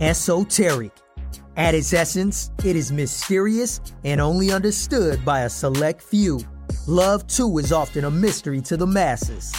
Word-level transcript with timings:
esoteric. 0.00 0.92
At 1.56 1.74
its 1.74 1.92
essence, 1.92 2.50
it 2.64 2.74
is 2.74 2.90
mysterious 2.90 3.80
and 4.04 4.20
only 4.20 4.50
understood 4.50 5.24
by 5.24 5.40
a 5.42 5.50
select 5.50 6.00
few. 6.02 6.40
Love, 6.86 7.26
too, 7.26 7.58
is 7.58 7.72
often 7.72 8.04
a 8.04 8.10
mystery 8.10 8.60
to 8.62 8.76
the 8.76 8.86
masses. 8.86 9.52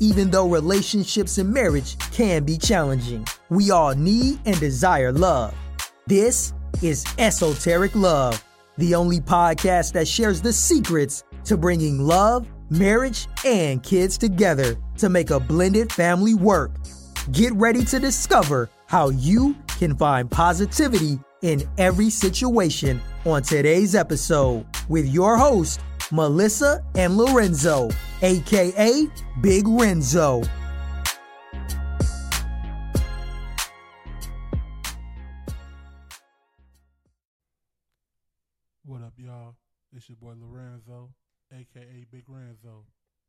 Even 0.00 0.30
though 0.30 0.48
relationships 0.48 1.38
and 1.38 1.52
marriage 1.52 1.96
can 2.10 2.44
be 2.44 2.58
challenging, 2.58 3.24
we 3.50 3.70
all 3.70 3.94
need 3.94 4.40
and 4.44 4.58
desire 4.58 5.12
love. 5.12 5.54
This 6.06 6.52
is 6.82 7.04
Esoteric 7.18 7.94
Love, 7.94 8.42
the 8.76 8.94
only 8.96 9.20
podcast 9.20 9.92
that 9.92 10.08
shares 10.08 10.42
the 10.42 10.52
secrets 10.52 11.22
to 11.44 11.56
bringing 11.56 12.00
love, 12.00 12.48
marriage, 12.70 13.28
and 13.44 13.82
kids 13.82 14.18
together 14.18 14.76
to 14.98 15.08
make 15.08 15.30
a 15.30 15.38
blended 15.38 15.92
family 15.92 16.34
work. 16.34 16.72
Get 17.30 17.52
ready 17.54 17.84
to 17.84 18.00
discover 18.00 18.68
how 18.86 19.10
you 19.10 19.56
can 19.78 19.96
find 19.96 20.30
positivity 20.30 21.18
in 21.42 21.62
every 21.78 22.10
situation 22.10 23.00
on 23.24 23.42
today's 23.42 23.94
episode 23.94 24.66
with 24.88 25.06
your 25.06 25.36
host, 25.36 25.80
Melissa 26.10 26.82
and 26.94 27.16
Lorenzo, 27.16 27.90
aka 28.22 29.06
Big 29.40 29.66
Renzo. 29.66 30.42
What 38.84 39.02
up, 39.02 39.14
y'all? 39.16 39.56
It's 39.92 40.08
your 40.08 40.16
boy 40.16 40.34
Lorenzo, 40.40 41.10
aka 41.52 42.06
Big 42.10 42.24
Renzo. 42.28 42.84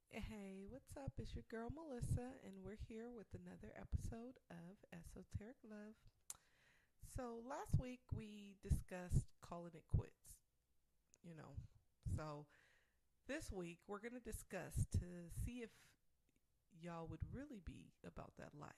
Hey, 0.09 0.65
what's 0.69 0.95
up? 0.95 1.11
It's 1.17 1.35
your 1.35 1.43
girl 1.49 1.69
Melissa, 1.75 2.39
and 2.45 2.53
we're 2.63 2.79
here 2.87 3.09
with 3.15 3.27
another 3.33 3.73
episode 3.75 4.39
of 4.49 4.77
Esoteric 4.93 5.57
Love. 5.69 5.95
So, 7.15 7.39
last 7.49 7.79
week 7.79 8.01
we 8.13 8.55
discussed 8.61 9.27
calling 9.41 9.71
it 9.73 9.83
quits, 9.95 10.35
you 11.23 11.33
know. 11.33 11.55
So, 12.17 12.45
this 13.27 13.51
week 13.53 13.77
we're 13.87 13.99
going 13.99 14.19
to 14.19 14.31
discuss 14.31 14.85
to 14.91 15.31
see 15.45 15.63
if 15.63 15.69
y'all 16.81 17.07
would 17.09 17.21
really 17.33 17.61
be 17.65 17.93
about 18.05 18.33
that 18.37 18.49
life 18.59 18.69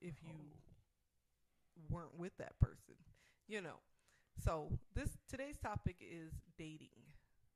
if 0.00 0.14
you 0.24 0.34
oh. 0.34 1.82
weren't 1.88 2.18
with 2.18 2.36
that 2.38 2.58
person, 2.58 2.96
you 3.46 3.62
know. 3.62 3.78
So, 4.42 4.72
this 4.96 5.10
today's 5.28 5.58
topic 5.58 5.96
is 6.00 6.32
dating. 6.58 6.98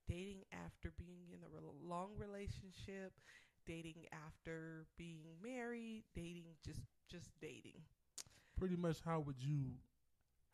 Dating 0.08 0.44
after 0.52 0.92
being 0.96 1.32
in 1.32 1.40
a 1.42 1.48
rel- 1.52 1.74
long 1.84 2.10
relationship, 2.16 3.12
dating 3.66 4.06
after 4.12 4.86
being 4.96 5.24
married, 5.42 6.04
dating 6.14 6.44
just 6.64 6.82
just 7.10 7.30
dating. 7.42 7.82
Pretty 8.56 8.76
much, 8.76 8.98
how 9.04 9.20
would 9.20 9.40
you, 9.40 9.74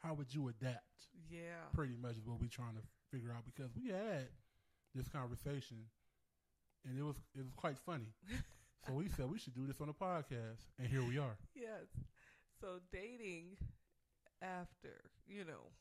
how 0.05 0.15
would 0.15 0.33
you 0.35 0.49
adapt? 0.49 1.09
Yeah. 1.31 1.65
Pretty 1.73 1.97
much 2.01 2.17
is 2.17 2.27
what 2.27 2.41
we're 2.41 2.49
trying 2.49 2.77
to 2.77 2.85
figure 3.11 3.31
out 3.31 3.45
because 3.45 3.71
we 3.75 3.91
had 3.91 4.29
this 4.95 5.09
conversation, 5.09 5.79
and 6.85 6.99
it 6.99 7.03
was 7.03 7.17
it 7.35 7.43
was 7.43 7.55
quite 7.57 7.79
funny. 7.79 8.13
so 8.87 8.93
we 8.93 9.09
said 9.09 9.31
we 9.31 9.39
should 9.39 9.55
do 9.55 9.67
this 9.67 9.81
on 9.81 9.89
a 9.89 9.95
podcast, 9.95 10.69
and 10.79 10.89
here 10.89 11.03
we 11.03 11.19
are. 11.19 11.37
Yes. 11.55 11.89
So 12.61 12.81
dating 12.93 13.57
after, 14.43 15.11
you 15.27 15.45
know, 15.45 15.73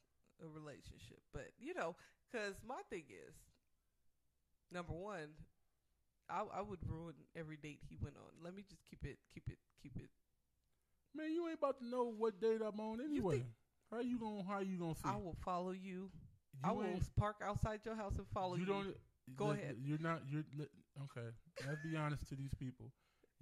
a 0.44 0.48
relationship. 0.48 1.20
But, 1.34 1.52
you 1.60 1.74
know, 1.74 1.96
cuz 2.32 2.56
my 2.66 2.82
thing 2.90 3.04
is 3.10 3.36
number 4.72 4.94
1, 4.94 5.20
I 6.30 6.44
I 6.54 6.62
would 6.62 6.80
ruin 6.88 7.16
every 7.36 7.58
date 7.58 7.82
he 7.90 7.98
went 8.02 8.16
on. 8.18 8.44
Let 8.44 8.56
me 8.56 8.64
just 8.64 8.84
keep 8.90 9.04
it 9.06 9.20
keep 9.34 9.48
it 9.50 9.60
keep 9.82 9.98
it 9.98 10.10
Man, 11.16 11.32
you 11.32 11.46
ain't 11.48 11.60
about 11.60 11.78
to 11.78 11.86
know 11.86 12.12
what 12.18 12.42
date 12.42 12.62
I'm 12.66 12.80
on 12.80 13.00
anyway. 13.00 13.46
How 13.94 14.02
you 14.02 14.18
gonna 14.20 14.44
how 14.48 14.60
you 14.60 14.78
gonna 14.78 14.96
see? 14.96 15.02
I 15.06 15.16
will 15.16 15.36
follow 15.44 15.72
you. 15.72 16.10
you 16.10 16.10
I 16.64 16.72
will 16.72 17.00
park 17.18 17.38
outside 17.44 17.80
your 17.86 17.96
house 17.96 18.16
and 18.18 18.28
follow 18.34 18.56
you. 18.56 18.62
you 18.62 18.66
don't. 18.68 18.96
Go 19.38 19.52
ahead. 19.52 19.78
You're 19.84 20.00
not. 20.00 20.22
You're 20.30 20.44
okay. 21.04 21.28
Let's 21.68 21.80
be 21.84 21.96
honest 21.96 22.28
to 22.30 22.36
these 22.36 22.54
people. 22.60 22.92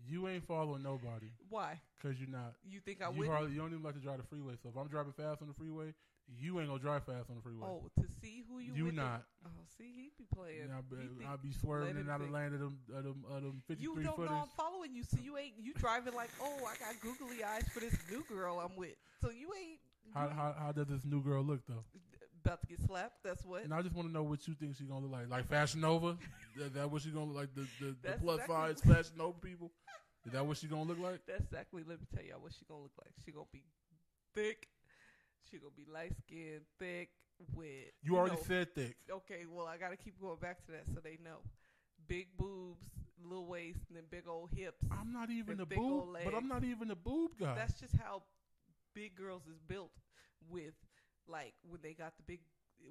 You 0.07 0.27
ain't 0.27 0.43
following 0.43 0.81
nobody 0.81 1.29
Why? 1.49 1.79
because 2.01 2.19
you're 2.19 2.29
not. 2.29 2.53
You 2.67 2.79
think 2.79 3.01
I 3.03 3.11
you 3.11 3.19
would? 3.29 3.51
you 3.51 3.57
don't 3.59 3.69
even 3.71 3.83
like 3.83 3.93
to 3.93 3.99
drive 3.99 4.17
the 4.17 4.23
freeway. 4.23 4.53
So 4.61 4.69
if 4.69 4.77
I'm 4.77 4.87
driving 4.87 5.13
fast 5.13 5.43
on 5.43 5.47
the 5.47 5.53
freeway, 5.53 5.93
you 6.27 6.59
ain't 6.59 6.69
gonna 6.69 6.81
drive 6.81 7.03
fast 7.03 7.29
on 7.29 7.35
the 7.35 7.41
freeway. 7.41 7.67
Oh, 7.67 7.89
to 8.01 8.07
see 8.21 8.43
who 8.49 8.59
you 8.59 8.73
are. 8.73 8.77
you 8.77 8.85
with 8.85 8.95
not. 8.95 9.23
Oh, 9.45 9.49
see, 9.77 9.91
he 9.93 10.11
be 10.17 10.25
playing. 10.33 10.69
I'll 10.73 10.81
be, 10.81 11.01
He 11.01 11.07
think- 11.07 11.29
I'll 11.29 11.37
be 11.37 11.51
swerving 11.53 11.97
and 11.97 12.07
him 12.07 12.09
out 12.09 12.21
of 12.21 12.31
lane 12.31 12.53
of 12.53 12.59
them, 12.59 12.79
of 12.95 13.03
them, 13.03 13.25
of 13.29 13.41
them 13.43 13.61
53 13.67 13.83
You 13.83 14.03
don't 14.03 14.15
footers. 14.15 14.31
know 14.31 14.37
I'm 14.37 14.55
following 14.57 14.95
you, 14.95 15.03
so 15.03 15.17
you 15.21 15.37
ain't 15.37 15.53
you 15.61 15.73
driving 15.73 16.13
like, 16.13 16.29
oh, 16.41 16.57
I 16.65 16.77
got 16.81 16.99
googly 17.01 17.43
eyes 17.43 17.67
for 17.73 17.79
this 17.79 17.95
new 18.09 18.23
girl 18.29 18.59
I'm 18.59 18.75
with. 18.75 18.95
So 19.21 19.29
you 19.29 19.51
ain't 19.53 19.79
How, 20.13 20.25
mm-hmm. 20.25 20.37
how 20.37 20.55
how 20.57 20.71
does 20.71 20.87
this 20.87 21.05
new 21.05 21.21
girl 21.21 21.43
look 21.43 21.61
though? 21.67 21.83
about 22.43 22.61
to 22.61 22.67
get 22.67 22.81
slapped. 22.81 23.23
That's 23.23 23.45
what. 23.45 23.63
And 23.63 23.73
I 23.73 23.81
just 23.81 23.95
want 23.95 24.07
to 24.07 24.13
know 24.13 24.23
what 24.23 24.47
you 24.47 24.53
think 24.53 24.75
she's 24.75 24.87
gonna 24.87 25.05
look 25.05 25.11
like. 25.11 25.29
Like 25.29 25.47
Fashion 25.47 25.81
Nova? 25.81 26.17
that, 26.57 26.73
that 26.73 26.91
what 26.91 27.01
she 27.01 27.09
gonna 27.09 27.25
look 27.25 27.35
like? 27.35 27.55
The 27.55 27.67
the, 27.79 27.95
the 28.01 28.17
plus 28.17 28.41
exactly 28.41 28.55
size 28.55 28.81
Fashion 28.81 29.17
Nova 29.17 29.39
people? 29.39 29.71
Is 30.25 30.33
that 30.33 30.45
what 30.45 30.57
she 30.57 30.67
gonna 30.67 30.83
look 30.83 30.99
like? 30.99 31.21
That's 31.27 31.43
exactly. 31.43 31.83
Let 31.87 31.99
me 31.99 32.07
tell 32.13 32.23
y'all 32.23 32.41
what 32.41 32.53
she 32.53 32.65
gonna 32.67 32.81
look 32.81 32.97
like. 32.97 33.13
She 33.25 33.31
gonna 33.31 33.45
be 33.51 33.63
thick. 34.35 34.67
She 35.49 35.57
gonna 35.57 35.71
be 35.75 35.85
light 35.91 36.13
skinned, 36.17 36.61
thick, 36.79 37.09
with. 37.53 37.91
You 38.03 38.17
already 38.17 38.35
know, 38.35 38.41
said 38.47 38.75
thick. 38.75 38.95
Okay, 39.09 39.45
well 39.49 39.67
I 39.67 39.77
gotta 39.77 39.97
keep 39.97 40.19
going 40.19 40.37
back 40.39 40.65
to 40.65 40.71
that 40.71 40.85
so 40.93 40.99
they 41.03 41.17
know. 41.23 41.39
Big 42.07 42.27
boobs, 42.37 42.85
little 43.23 43.45
waist, 43.45 43.79
and 43.87 43.97
then 43.97 44.03
big 44.09 44.27
old 44.27 44.49
hips. 44.55 44.83
I'm 44.91 45.13
not 45.13 45.29
even 45.29 45.57
The 45.57 45.63
a 45.63 45.65
boob, 45.65 46.17
but 46.23 46.33
I'm 46.33 46.47
not 46.47 46.63
even 46.63 46.91
a 46.91 46.95
boob 46.95 47.31
guy. 47.39 47.55
That's 47.55 47.79
just 47.79 47.95
how 47.95 48.23
big 48.93 49.15
girls 49.15 49.43
is 49.47 49.59
built 49.67 49.91
with 50.49 50.73
like 51.27 51.53
when 51.69 51.79
they 51.81 51.93
got 51.93 52.17
the 52.17 52.23
big 52.23 52.41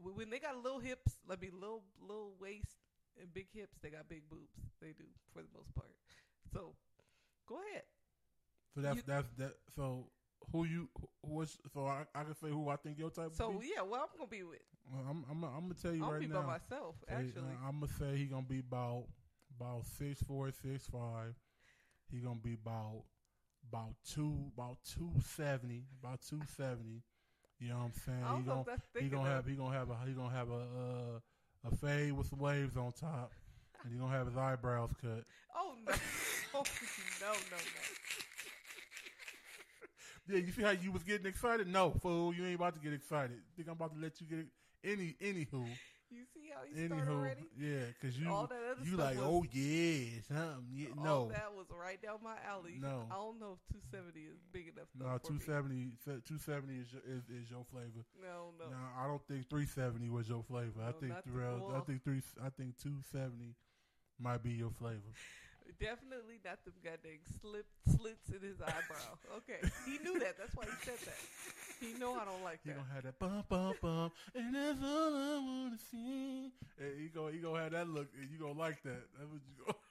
when 0.03 0.31
they 0.31 0.39
got 0.39 0.57
little 0.63 0.79
hips, 0.79 1.19
let 1.29 1.41
me 1.41 1.51
little 1.53 1.83
little 2.01 2.35
waist 2.41 2.79
and 3.21 3.33
big 3.35 3.49
hips, 3.53 3.77
they 3.83 3.91
got 3.91 4.09
big 4.09 4.29
boobs. 4.31 4.57
They 4.81 4.93
do 4.93 5.05
for 5.33 5.43
the 5.43 5.49
most 5.57 5.75
part. 5.75 5.95
So 6.53 6.75
go 7.47 7.57
ahead. 7.71 7.83
so 8.75 8.81
that's 8.81 8.97
you- 8.97 9.03
that's 9.07 9.29
that. 9.39 9.55
So 9.75 10.07
who 10.53 10.65
you 10.65 10.89
who 11.27 11.35
was 11.35 11.59
so 11.73 11.87
I, 11.87 12.05
I 12.15 12.25
can 12.25 12.35
say 12.35 12.49
who 12.49 12.69
I 12.69 12.77
think 12.77 12.99
your 12.99 13.11
type. 13.11 13.33
So 13.35 13.51
would 13.51 13.61
be? 13.61 13.73
yeah, 13.75 13.83
well 13.83 14.03
I'm 14.03 14.17
gonna 14.19 14.29
be 14.31 14.43
with 14.43 14.61
Well, 14.93 15.05
I'm 15.09 15.25
I'm 15.31 15.45
I'm 15.45 15.63
gonna 15.63 15.75
tell 15.75 15.93
you 15.95 16.05
I'll 16.05 16.13
right 16.13 16.21
be 16.21 16.27
now. 16.27 16.41
by 16.41 16.47
myself, 16.47 16.97
Hey, 17.09 17.17
actually. 17.17 17.43
uh, 17.53 17.69
I'm 17.69 17.81
gonna 17.81 17.93
say 17.99 18.17
he 18.17 18.25
gonna 18.27 18.43
be 18.49 18.61
about 18.61 19.05
about 19.59 19.85
six 19.87 20.23
four, 20.23 20.51
six 20.51 20.87
five. 20.87 21.35
He 22.11 22.19
gonna 22.21 22.41
be 22.43 22.55
about 22.55 23.05
about 23.69 23.95
two 24.09 24.37
about 24.57 24.79
two 24.85 25.11
seventy, 25.37 25.85
about 26.03 26.21
two 26.29 26.41
seventy. 26.57 27.03
You 27.59 27.69
know 27.69 27.77
what 27.77 27.85
I'm 27.85 27.93
saying? 27.93 28.37
He 28.39 28.43
gonna 28.43 28.65
he 29.01 29.09
gonna 29.09 29.29
have 29.31 29.47
he 29.47 29.55
gonna 29.55 29.77
have 29.77 29.91
a 29.91 29.97
he 30.07 30.13
gonna 30.13 30.35
have 30.35 30.51
a 30.51 30.61
uh, 30.61 31.71
a 31.71 31.77
fade 31.77 32.13
with 32.13 32.27
some 32.27 32.39
waves 32.39 32.77
on 32.77 32.93
top, 32.93 33.33
and 33.85 33.93
he 33.93 33.99
gonna 33.99 34.17
have 34.17 34.27
his 34.27 34.37
eyebrows 34.37 34.91
cut. 35.01 35.25
Oh 35.55 35.75
no. 35.87 35.93
oh, 36.55 36.63
no, 37.21 37.27
no, 37.27 37.57
no. 37.57 37.61
Yeah, 40.29 40.39
you 40.39 40.53
see 40.53 40.63
how 40.63 40.71
you 40.71 40.93
was 40.93 41.03
getting 41.03 41.27
excited? 41.27 41.67
No, 41.67 41.91
fool, 41.91 42.33
you 42.33 42.47
ain't 42.47 42.55
about 42.55 42.75
to 42.75 42.81
get 42.81 42.93
excited. 42.93 43.39
Think 43.57 43.69
I'm 43.69 43.73
about 43.75 43.95
to 43.95 44.01
let 44.01 44.21
you 44.21 44.27
get 44.27 44.47
any 44.85 45.17
anywho. 45.21 45.67
You 46.11 46.27
see 46.35 46.51
how 46.53 46.67
he 46.67 46.75
started 46.75 47.07
Anywho, 47.07 47.17
already? 47.23 47.47
yeah, 47.57 47.87
because 47.95 48.19
you 48.19 48.29
All 48.29 48.47
that 48.49 48.59
other 48.59 48.83
you 48.83 48.97
like, 48.97 49.15
was- 49.17 49.25
oh 49.31 49.45
yeah, 49.53 50.19
something. 50.27 50.67
Yeah, 50.75 50.89
All 50.99 51.05
no, 51.05 51.29
that 51.31 51.55
was 51.55 51.67
right 51.71 52.03
down 52.03 52.19
my 52.23 52.35
alley. 52.51 52.79
No. 52.83 53.07
I 53.11 53.15
don't 53.15 53.39
know 53.39 53.55
if 53.55 53.63
270 53.95 54.19
is 54.27 54.43
big 54.51 54.75
enough. 54.75 54.91
no, 54.99 55.07
for 55.23 55.33
me. 55.33 55.39
270, 55.47 56.03
270 56.27 56.75
is 56.83 56.91
your, 56.91 57.03
is, 57.07 57.23
is 57.31 57.47
your 57.51 57.63
flavor. 57.71 58.03
No, 58.19 58.51
no. 58.59 58.67
No, 58.75 58.83
I 58.99 59.07
don't 59.07 59.23
think 59.31 59.47
370 59.49 60.11
was 60.11 60.27
your 60.29 60.43
flavor. 60.43 60.83
I 60.83 60.91
think 60.99 61.15
the 61.15 61.31
the 61.31 61.39
real, 61.39 61.71
I 61.79 61.81
think 61.87 62.03
three, 62.03 62.23
I 62.43 62.51
think 62.51 62.75
270 62.83 63.55
might 64.19 64.43
be 64.43 64.51
your 64.51 64.75
flavor. 64.75 65.15
Definitely 65.79 66.43
not 66.45 66.59
them 66.67 66.75
goddamn 66.83 67.23
slip 67.41 67.67
slits 67.87 68.29
in 68.35 68.43
his 68.43 68.59
eyebrow. 68.61 69.15
Okay, 69.39 69.63
he 69.87 70.03
knew 70.03 70.19
that. 70.19 70.35
That's 70.37 70.55
why 70.59 70.67
he 70.67 70.75
said 70.83 70.99
that. 71.07 71.21
He 71.93 71.95
know 71.95 72.15
I 72.15 72.25
don't 72.25 72.43
like 72.43 72.61
He 72.65 72.71
that. 72.71 72.77
gonna 72.77 72.87
have 72.95 73.05
that 73.05 73.19
bum 73.19 73.45
bum 73.49 73.75
bum, 73.81 74.13
and 74.35 74.55
that's 74.55 74.79
all 74.83 75.15
I 75.17 75.39
wanna 75.39 75.79
see. 75.91 76.53
And 76.79 77.01
he 77.01 77.09
gonna 77.09 77.33
he 77.33 77.39
gonna 77.39 77.63
have 77.63 77.73
that 77.73 77.89
look, 77.89 78.09
and 78.21 78.31
you 78.31 78.39
gonna 78.39 78.59
like 78.59 78.83
that. 78.85 79.03
You 79.21 79.41
go. 79.67 79.75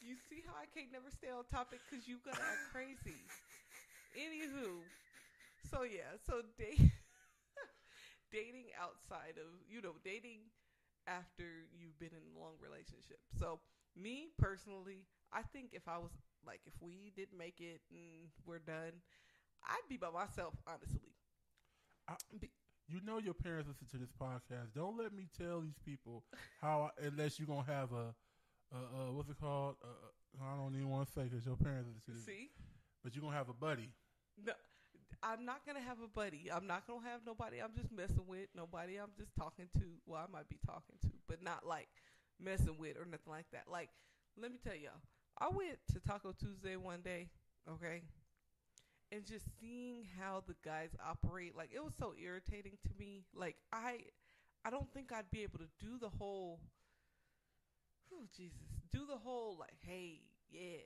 You 0.00 0.16
see 0.28 0.42
how 0.46 0.54
I 0.56 0.66
can't 0.66 0.90
never 0.92 1.10
stay 1.10 1.28
on 1.30 1.44
topic 1.44 1.82
because 1.88 2.08
you 2.08 2.18
gonna 2.24 2.40
act 2.52 2.64
crazy. 2.72 3.30
Anywho, 4.16 4.84
so 5.70 5.82
yeah, 5.82 6.16
so 6.26 6.42
date 6.58 6.80
dating 8.32 8.70
outside 8.78 9.36
of 9.38 9.48
you 9.68 9.80
know 9.82 9.94
dating 10.04 10.50
after 11.06 11.66
you've 11.74 11.98
been 11.98 12.14
in 12.14 12.22
a 12.36 12.38
long 12.38 12.54
relationship. 12.60 13.18
So 13.38 13.60
me 13.96 14.28
personally, 14.38 15.06
I 15.32 15.42
think 15.42 15.70
if 15.72 15.88
I 15.88 15.98
was 15.98 16.12
like 16.46 16.60
if 16.66 16.74
we 16.80 17.12
didn't 17.16 17.38
make 17.38 17.60
it 17.60 17.80
and 17.90 18.30
we're 18.46 18.60
done, 18.62 19.02
I'd 19.66 19.88
be 19.88 19.96
by 19.96 20.10
myself 20.10 20.54
honestly. 20.66 21.12
You 22.88 23.00
know 23.06 23.18
your 23.18 23.34
parents 23.34 23.68
listen 23.68 23.86
to 23.92 23.98
this 23.98 24.10
podcast. 24.20 24.74
Don't 24.74 24.98
let 24.98 25.12
me 25.12 25.28
tell 25.38 25.60
these 25.60 25.78
people 25.84 26.24
how 26.60 26.90
I, 26.90 27.06
unless 27.06 27.38
you're 27.38 27.46
gonna 27.46 27.62
have 27.70 27.92
a, 27.92 28.14
a, 28.74 28.78
a 29.08 29.12
what's 29.12 29.30
it 29.30 29.38
called? 29.40 29.76
Uh, 29.82 30.42
I 30.44 30.56
don't 30.56 30.74
even 30.74 30.88
want 30.90 31.06
to 31.06 31.12
say 31.12 31.22
because 31.24 31.46
your 31.46 31.56
parents 31.56 31.88
listen 31.88 32.02
to 32.14 32.18
this. 32.18 32.26
See, 32.26 32.50
But 33.04 33.14
you're 33.14 33.22
gonna 33.22 33.36
have 33.36 33.48
a 33.48 33.54
buddy. 33.54 33.90
no, 34.44 34.52
I'm 35.22 35.44
not 35.44 35.64
gonna 35.66 35.80
have 35.80 35.98
a 36.02 36.08
buddy. 36.08 36.50
I'm 36.52 36.66
not 36.66 36.84
gonna 36.88 37.06
have 37.08 37.20
nobody 37.24 37.62
I'm 37.62 37.74
just 37.76 37.92
messing 37.92 38.26
with. 38.26 38.48
Nobody 38.56 38.96
I'm 38.96 39.12
just 39.16 39.30
talking 39.38 39.66
to. 39.74 39.84
Well, 40.04 40.26
I 40.26 40.30
might 40.32 40.48
be 40.48 40.58
talking 40.66 40.96
to, 41.02 41.10
but 41.28 41.44
not 41.44 41.64
like 41.64 41.88
messing 42.40 42.76
with 42.76 42.96
or 42.96 43.04
nothing 43.04 43.30
like 43.30 43.46
that. 43.52 43.64
Like, 43.70 43.90
let 44.40 44.50
me 44.50 44.58
tell 44.64 44.74
y'all, 44.74 44.98
I 45.38 45.46
went 45.48 45.78
to 45.92 46.00
Taco 46.00 46.32
Tuesday 46.32 46.74
one 46.74 47.02
day, 47.02 47.28
okay, 47.70 48.02
and 49.12 49.24
just 49.24 49.46
seeing 49.60 50.06
how 50.18 50.42
the 50.46 50.54
guys 50.64 50.90
operate, 51.04 51.56
like 51.56 51.70
it 51.74 51.82
was 51.84 51.94
so 51.98 52.14
irritating 52.22 52.72
to 52.84 52.90
me. 52.98 53.24
Like 53.34 53.56
I, 53.72 53.98
I 54.64 54.70
don't 54.70 54.92
think 54.92 55.12
I'd 55.12 55.30
be 55.30 55.42
able 55.42 55.58
to 55.58 55.68
do 55.78 55.98
the 55.98 56.08
whole. 56.08 56.60
Oh 58.12 58.24
Jesus! 58.36 58.58
Do 58.92 59.06
the 59.06 59.16
whole 59.16 59.56
like, 59.58 59.78
hey, 59.86 60.20
yeah, 60.50 60.82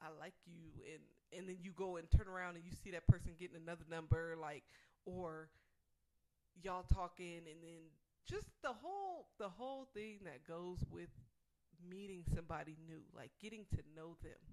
I 0.00 0.06
like 0.20 0.34
you, 0.46 0.70
and 0.92 1.02
and 1.38 1.48
then 1.48 1.56
you 1.60 1.72
go 1.72 1.96
and 1.96 2.10
turn 2.10 2.28
around 2.28 2.56
and 2.56 2.64
you 2.64 2.72
see 2.82 2.90
that 2.90 3.06
person 3.06 3.32
getting 3.38 3.56
another 3.56 3.84
number, 3.90 4.36
like, 4.40 4.64
or 5.04 5.48
y'all 6.62 6.84
talking, 6.92 7.36
and 7.36 7.62
then 7.62 7.90
just 8.28 8.48
the 8.62 8.72
whole 8.72 9.28
the 9.38 9.48
whole 9.48 9.88
thing 9.94 10.18
that 10.24 10.46
goes 10.46 10.78
with 10.90 11.10
meeting 11.88 12.22
somebody 12.34 12.76
new, 12.86 13.00
like 13.16 13.30
getting 13.40 13.64
to 13.70 13.78
know 13.96 14.16
them, 14.22 14.51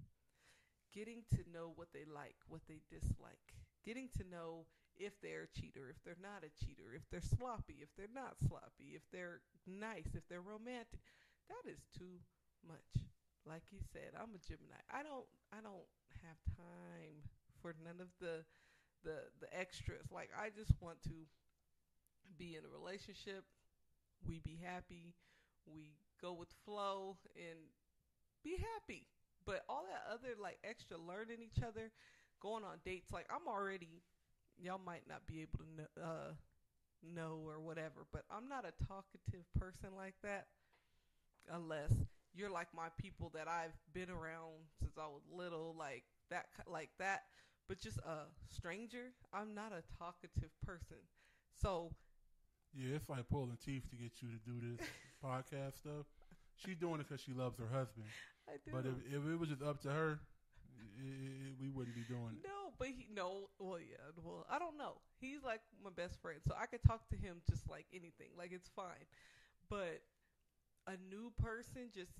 getting 0.94 1.22
to 1.30 1.40
know 1.52 1.72
what 1.76 1.88
they 1.92 2.04
like, 2.04 2.36
what 2.48 2.62
they 2.68 2.80
dislike, 2.90 3.54
getting 3.84 4.08
to 4.18 4.24
know 4.28 4.66
if 4.98 5.12
they're 5.22 5.48
a 5.48 5.54
cheater, 5.58 5.88
if 5.88 5.96
they're 6.04 6.20
not 6.20 6.44
a 6.44 6.52
cheater, 6.64 6.92
if 6.94 7.02
they're 7.10 7.24
sloppy, 7.24 7.80
if 7.80 7.88
they're 7.96 8.12
not 8.12 8.36
sloppy, 8.46 8.92
if 8.94 9.02
they're 9.12 9.40
nice, 9.66 10.12
if 10.14 10.26
they're 10.28 10.44
romantic. 10.44 11.00
That 11.48 11.70
is 11.70 11.80
too 11.96 12.20
much. 12.66 13.06
Like 13.46 13.62
you 13.72 13.78
said, 13.92 14.12
I'm 14.14 14.34
a 14.36 14.42
Gemini. 14.42 14.78
I 14.92 15.02
don't 15.02 15.26
I 15.52 15.62
don't 15.64 15.88
have 16.22 16.38
time 16.56 17.24
for 17.62 17.74
none 17.82 18.00
of 18.00 18.12
the 18.20 18.44
the 19.04 19.30
the 19.40 19.48
extras. 19.56 20.12
Like 20.12 20.30
I 20.36 20.50
just 20.50 20.72
want 20.80 21.02
to 21.04 21.26
be 22.38 22.56
in 22.56 22.64
a 22.64 22.68
relationship, 22.68 23.44
we 24.26 24.40
be 24.40 24.58
happy, 24.62 25.14
we 25.66 25.94
go 26.20 26.32
with 26.32 26.48
flow 26.64 27.16
and 27.36 27.58
be 28.44 28.56
happy. 28.56 29.06
But 29.50 29.64
all 29.68 29.82
that 29.90 30.06
other 30.06 30.38
like 30.40 30.58
extra 30.62 30.96
learning 30.96 31.38
each 31.42 31.60
other, 31.60 31.90
going 32.40 32.62
on 32.62 32.78
dates, 32.84 33.10
like 33.10 33.26
I'm 33.34 33.48
already 33.48 34.00
y'all 34.62 34.78
might 34.78 35.02
not 35.08 35.26
be 35.26 35.42
able 35.42 35.58
to 35.58 35.66
know, 35.76 36.04
uh, 36.06 36.32
know 37.02 37.42
or 37.44 37.58
whatever, 37.58 38.06
but 38.12 38.22
I'm 38.30 38.48
not 38.48 38.64
a 38.64 38.70
talkative 38.86 39.42
person 39.58 39.90
like 39.96 40.14
that 40.22 40.46
unless 41.52 41.90
you're 42.32 42.48
like 42.48 42.68
my 42.72 42.94
people 42.96 43.32
that 43.34 43.48
I've 43.48 43.74
been 43.92 44.08
around 44.08 44.70
since 44.78 44.92
I 44.96 45.08
was 45.08 45.22
little, 45.34 45.74
like 45.76 46.04
that, 46.30 46.46
like 46.68 46.90
that. 47.00 47.22
But 47.68 47.80
just 47.80 47.98
a 47.98 48.30
stranger, 48.54 49.10
I'm 49.32 49.52
not 49.52 49.72
a 49.72 49.82
talkative 49.98 50.50
person. 50.64 51.02
So 51.60 51.90
Yeah, 52.72 52.94
it's 52.94 53.08
like 53.08 53.28
pulling 53.28 53.58
teeth 53.64 53.90
to 53.90 53.96
get 53.96 54.12
you 54.22 54.28
to 54.28 54.38
do 54.46 54.76
this 54.76 54.86
podcast 55.24 55.78
stuff. 55.78 56.06
She's 56.54 56.76
doing 56.76 57.00
it 57.00 57.08
because 57.08 57.20
she 57.22 57.32
loves 57.32 57.58
her 57.58 57.68
husband. 57.72 58.06
I 58.48 58.56
do. 58.64 58.70
But 58.72 58.86
if, 58.86 58.94
if 59.08 59.22
it 59.26 59.38
was 59.38 59.48
just 59.48 59.62
up 59.62 59.80
to 59.82 59.90
her, 59.90 60.20
i 60.78 61.04
i 61.04 61.52
we 61.60 61.68
wouldn't 61.68 61.94
be 61.94 62.02
doing 62.02 62.36
it. 62.36 62.44
No, 62.44 62.72
but 62.78 62.88
he 62.88 63.06
no. 63.14 63.50
Well, 63.58 63.78
yeah. 63.78 64.10
Well, 64.22 64.46
I 64.50 64.58
don't 64.58 64.78
know. 64.78 65.00
He's 65.20 65.42
like 65.44 65.60
my 65.82 65.90
best 65.90 66.20
friend, 66.20 66.40
so 66.46 66.54
I 66.60 66.66
could 66.66 66.82
talk 66.82 67.08
to 67.10 67.16
him 67.16 67.42
just 67.48 67.68
like 67.68 67.86
anything. 67.92 68.32
Like 68.36 68.52
it's 68.52 68.68
fine. 68.74 69.06
But 69.68 70.02
a 70.86 70.96
new 71.10 71.32
person, 71.40 71.90
just 71.94 72.12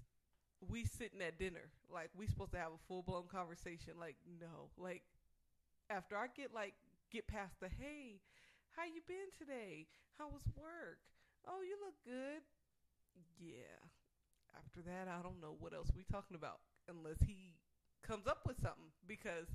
we 0.69 0.84
sitting 0.84 1.22
at 1.22 1.38
dinner, 1.38 1.70
like 1.93 2.11
we 2.17 2.26
supposed 2.26 2.52
to 2.52 2.58
have 2.58 2.72
a 2.72 2.82
full 2.87 3.02
blown 3.02 3.26
conversation. 3.26 3.94
Like 3.99 4.17
no, 4.40 4.70
like 4.76 5.02
after 5.88 6.17
I 6.17 6.26
get 6.34 6.55
like 6.55 6.75
get 7.11 7.26
past 7.26 7.58
the 7.61 7.69
hey, 7.69 8.20
how 8.76 8.84
you 8.84 9.00
been 9.06 9.32
today? 9.38 9.87
How 10.19 10.28
was 10.28 10.43
work? 10.56 11.00
Oh, 11.49 11.62
you 11.62 11.76
look 11.81 11.96
good. 12.05 12.43
Yeah. 13.40 13.81
After 14.56 14.81
that, 14.82 15.08
I 15.08 15.23
don't 15.23 15.41
know 15.41 15.56
what 15.58 15.73
else 15.75 15.88
we 15.97 16.05
talking 16.05 16.35
about 16.37 16.61
unless 16.88 17.20
he 17.26 17.55
comes 18.02 18.26
up 18.26 18.41
with 18.47 18.61
something 18.61 18.91
because 19.06 19.47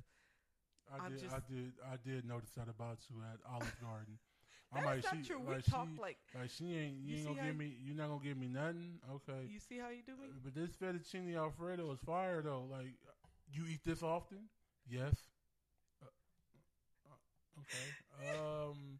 I 0.92 0.98
I'm 1.04 1.12
did, 1.12 1.20
just- 1.20 1.34
I 1.34 1.40
did, 1.50 1.72
I 1.84 1.96
did 2.04 2.24
notice 2.24 2.50
that 2.56 2.68
about 2.68 2.98
you 3.10 3.16
at 3.22 3.38
Olive 3.50 3.74
Garden. 3.80 4.18
that's 4.72 4.80
I'm 4.80 4.84
like, 4.84 5.04
not 5.04 5.16
she, 5.16 5.22
true. 5.22 5.40
We 5.40 5.54
talk 5.62 5.88
she, 5.94 6.00
like 6.00 6.18
like 6.38 6.50
she 6.50 6.76
ain't, 6.76 6.96
You 7.04 7.10
you 7.10 7.16
ain't 7.16 7.26
see 7.26 7.34
gonna 7.34 7.40
how 7.40 7.46
give 7.48 7.56
me, 7.56 7.76
you're 7.84 7.96
not 7.96 8.08
gonna 8.08 8.24
give 8.24 8.36
me 8.36 8.48
nothing. 8.48 8.98
Okay, 9.14 9.48
you 9.48 9.60
see 9.60 9.78
how 9.78 9.88
you 9.90 10.02
do 10.04 10.12
me. 10.16 10.28
but 10.44 10.54
this 10.54 10.70
fettuccine 10.76 11.36
alfredo 11.36 11.90
is 11.92 11.98
fire 12.00 12.42
though. 12.42 12.64
Like, 12.70 12.94
you 13.52 13.64
eat 13.70 13.80
this 13.84 14.02
often? 14.02 14.48
Yes. 14.88 15.14
Uh, 16.02 16.06
uh, 17.06 17.60
okay. 17.60 17.94
Um. 18.70 18.98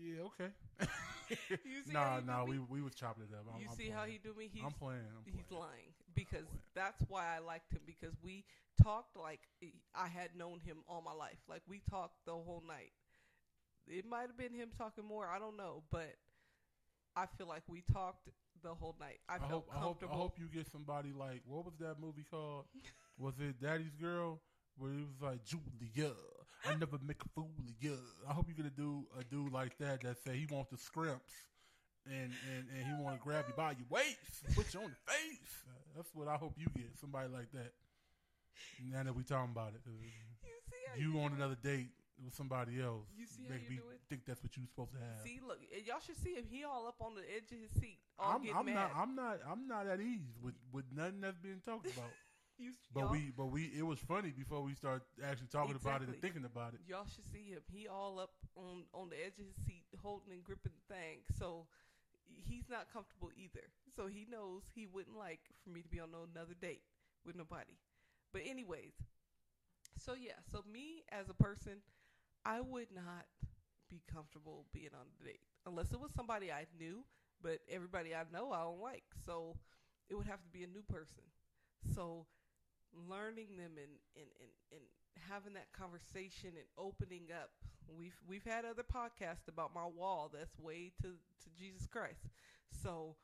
Yeah. 0.00 0.22
Okay. 0.22 0.50
You 1.64 1.82
see 1.86 1.92
nah, 1.92 2.20
nah. 2.20 2.44
We 2.44 2.58
we 2.58 2.82
was 2.82 2.94
chopping 2.94 3.24
it 3.24 3.34
up. 3.34 3.46
I'm, 3.52 3.60
you 3.60 3.68
I'm 3.70 3.76
see 3.76 3.90
how 3.90 4.04
playing. 4.04 4.20
he 4.22 4.28
do 4.28 4.34
me? 4.36 4.50
He's 4.52 4.62
I'm 4.64 4.72
playing. 4.72 5.04
I'm 5.16 5.24
playing. 5.24 5.36
he's 5.36 5.50
lying 5.50 5.92
because 6.14 6.46
that's 6.74 7.02
why 7.08 7.36
I 7.36 7.38
liked 7.40 7.72
him 7.72 7.80
because 7.86 8.14
we 8.22 8.44
talked 8.82 9.16
like 9.16 9.40
I 9.94 10.08
had 10.08 10.36
known 10.36 10.60
him 10.60 10.78
all 10.88 11.02
my 11.02 11.12
life. 11.12 11.38
Like 11.48 11.62
we 11.68 11.80
talked 11.90 12.24
the 12.26 12.32
whole 12.32 12.62
night. 12.66 12.92
It 13.86 14.04
might 14.08 14.28
have 14.28 14.36
been 14.36 14.52
him 14.52 14.68
talking 14.76 15.04
more. 15.04 15.26
I 15.26 15.38
don't 15.38 15.56
know, 15.56 15.82
but 15.90 16.14
I 17.16 17.26
feel 17.36 17.48
like 17.48 17.62
we 17.68 17.82
talked 17.92 18.28
the 18.62 18.74
whole 18.74 18.96
night. 19.00 19.18
I, 19.28 19.36
I 19.36 19.38
felt 19.38 19.50
hope, 19.50 19.68
I 19.72 19.78
hope, 19.78 19.84
comfortable. 19.84 20.14
I 20.14 20.18
hope 20.18 20.38
you 20.38 20.46
get 20.52 20.70
somebody 20.70 21.12
like 21.16 21.42
what 21.46 21.64
was 21.64 21.74
that 21.80 21.96
movie 22.00 22.24
called? 22.30 22.64
was 23.18 23.34
it 23.40 23.60
Daddy's 23.60 23.94
Girl? 24.00 24.40
Where 24.78 24.92
he 24.92 25.02
uh, 25.02 25.06
was 25.06 25.20
like 25.20 25.44
Julia, 25.44 26.12
I 26.66 26.74
never 26.74 26.98
make 27.06 27.22
a 27.24 27.28
fool 27.34 27.50
of 27.58 27.74
you. 27.80 27.98
I 28.28 28.32
hope 28.32 28.46
you're 28.48 28.56
gonna 28.56 28.70
do 28.70 29.04
a 29.18 29.24
dude 29.24 29.52
like 29.52 29.76
that 29.78 30.02
that 30.02 30.16
say 30.24 30.36
he 30.36 30.46
wants 30.50 30.70
the 30.70 30.78
scrimps, 30.78 31.32
and 32.06 32.32
and, 32.54 32.64
and 32.76 32.86
he 32.86 33.02
want 33.02 33.18
to 33.18 33.22
grab 33.22 33.44
you 33.48 33.54
by 33.56 33.72
your 33.72 33.86
waist, 33.90 34.44
and 34.46 34.54
put 34.54 34.72
you 34.74 34.80
on 34.80 34.90
the 34.90 35.12
face. 35.12 35.54
Uh, 35.68 35.72
that's 35.96 36.10
what 36.14 36.28
I 36.28 36.36
hope 36.36 36.54
you 36.56 36.66
get. 36.76 36.96
Somebody 37.00 37.28
like 37.32 37.50
that. 37.52 37.72
Now 38.90 39.02
that 39.02 39.14
we 39.14 39.22
talking 39.22 39.50
about 39.52 39.74
it, 39.74 39.80
you 39.86 39.92
see 40.70 40.82
how 40.86 40.98
you 40.98 41.20
on 41.20 41.32
another 41.32 41.56
date 41.62 41.90
with 42.24 42.34
somebody 42.34 42.82
else, 42.82 43.06
You 43.14 43.26
see 43.26 43.46
how 43.46 43.54
make 43.54 43.62
you 43.64 43.70
me 43.70 43.76
do 43.76 43.90
it? 43.94 44.00
think 44.10 44.26
that's 44.26 44.42
what 44.42 44.56
you 44.56 44.64
are 44.64 44.66
supposed 44.66 44.92
to 44.92 44.98
have. 44.98 45.22
See, 45.22 45.38
look, 45.46 45.58
eh, 45.70 45.86
y'all 45.86 46.02
should 46.02 46.18
see 46.18 46.34
him. 46.34 46.46
He 46.50 46.64
all 46.64 46.86
up 46.88 46.98
on 47.00 47.14
the 47.14 47.22
edge 47.22 47.50
of 47.54 47.58
his 47.62 47.70
seat, 47.78 47.98
all 48.18 48.34
I'm, 48.42 48.42
I'm 48.50 48.74
not. 48.74 48.90
I'm 48.96 49.14
not. 49.14 49.38
I'm 49.46 49.68
not 49.68 49.86
at 49.86 50.00
ease 50.00 50.34
with 50.42 50.54
with 50.72 50.84
nothing 50.94 51.20
that's 51.20 51.38
being 51.38 51.62
talked 51.64 51.86
about. 51.86 52.10
You, 52.58 52.72
But 52.92 53.10
we, 53.10 53.32
but 53.36 53.46
we, 53.46 53.70
it 53.76 53.86
was 53.86 53.98
funny 54.00 54.32
before 54.36 54.62
we 54.62 54.74
start 54.74 55.02
actually 55.24 55.46
talking 55.48 55.76
about 55.80 56.02
it 56.02 56.08
and 56.08 56.20
thinking 56.20 56.44
about 56.44 56.74
it. 56.74 56.80
Y'all 56.86 57.06
should 57.06 57.24
see 57.32 57.50
him. 57.50 57.62
He 57.72 57.86
all 57.88 58.18
up 58.18 58.30
on 58.56 58.84
on 58.92 59.10
the 59.10 59.16
edge 59.16 59.38
of 59.38 59.46
his 59.46 59.56
seat, 59.64 59.84
holding 60.02 60.32
and 60.32 60.42
gripping 60.44 60.72
the 60.74 60.94
thing. 60.94 61.18
So 61.38 61.66
he's 62.26 62.68
not 62.68 62.92
comfortable 62.92 63.30
either. 63.36 63.70
So 63.94 64.06
he 64.06 64.26
knows 64.30 64.62
he 64.74 64.86
wouldn't 64.86 65.16
like 65.16 65.40
for 65.64 65.70
me 65.70 65.82
to 65.82 65.88
be 65.88 66.00
on 66.00 66.10
no 66.10 66.26
another 66.34 66.54
date 66.60 66.82
with 67.24 67.36
nobody. 67.36 67.78
But 68.32 68.42
anyways, 68.46 68.92
so 69.98 70.14
yeah, 70.14 70.38
so 70.50 70.62
me 70.70 71.04
as 71.10 71.28
a 71.28 71.34
person, 71.34 71.82
I 72.44 72.60
would 72.60 72.88
not 72.94 73.26
be 73.90 74.02
comfortable 74.12 74.66
being 74.72 74.90
on 74.94 75.06
a 75.20 75.24
date 75.24 75.40
unless 75.66 75.92
it 75.92 76.00
was 76.00 76.12
somebody 76.14 76.50
I 76.52 76.66
knew. 76.78 77.04
But 77.40 77.60
everybody 77.70 78.14
I 78.16 78.24
know, 78.32 78.50
I 78.50 78.62
don't 78.64 78.80
like. 78.80 79.04
So 79.24 79.56
it 80.10 80.16
would 80.16 80.26
have 80.26 80.42
to 80.42 80.48
be 80.50 80.64
a 80.64 80.66
new 80.66 80.82
person. 80.82 81.22
So 81.94 82.26
learning 82.92 83.56
them 83.56 83.72
and, 83.76 83.94
and, 84.16 84.30
and, 84.40 84.52
and 84.72 84.84
having 85.28 85.54
that 85.54 85.72
conversation 85.72 86.50
and 86.56 86.68
opening 86.76 87.28
up. 87.32 87.50
We've 87.88 88.16
we've 88.28 88.44
had 88.44 88.64
other 88.64 88.82
podcasts 88.84 89.48
about 89.48 89.74
my 89.74 89.86
wall 89.86 90.30
that's 90.32 90.58
way 90.58 90.92
to, 91.02 91.08
to 91.08 91.48
Jesus 91.58 91.86
Christ. 91.86 92.28
So 92.82 93.16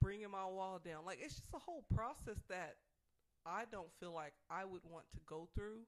bringing 0.00 0.30
my 0.30 0.46
wall 0.46 0.80
down, 0.82 1.04
like 1.04 1.18
it's 1.22 1.34
just 1.34 1.54
a 1.54 1.58
whole 1.58 1.84
process 1.94 2.40
that 2.48 2.76
I 3.44 3.64
don't 3.70 3.92
feel 4.00 4.12
like 4.12 4.32
I 4.50 4.64
would 4.64 4.82
want 4.84 5.04
to 5.12 5.20
go 5.26 5.48
through 5.54 5.84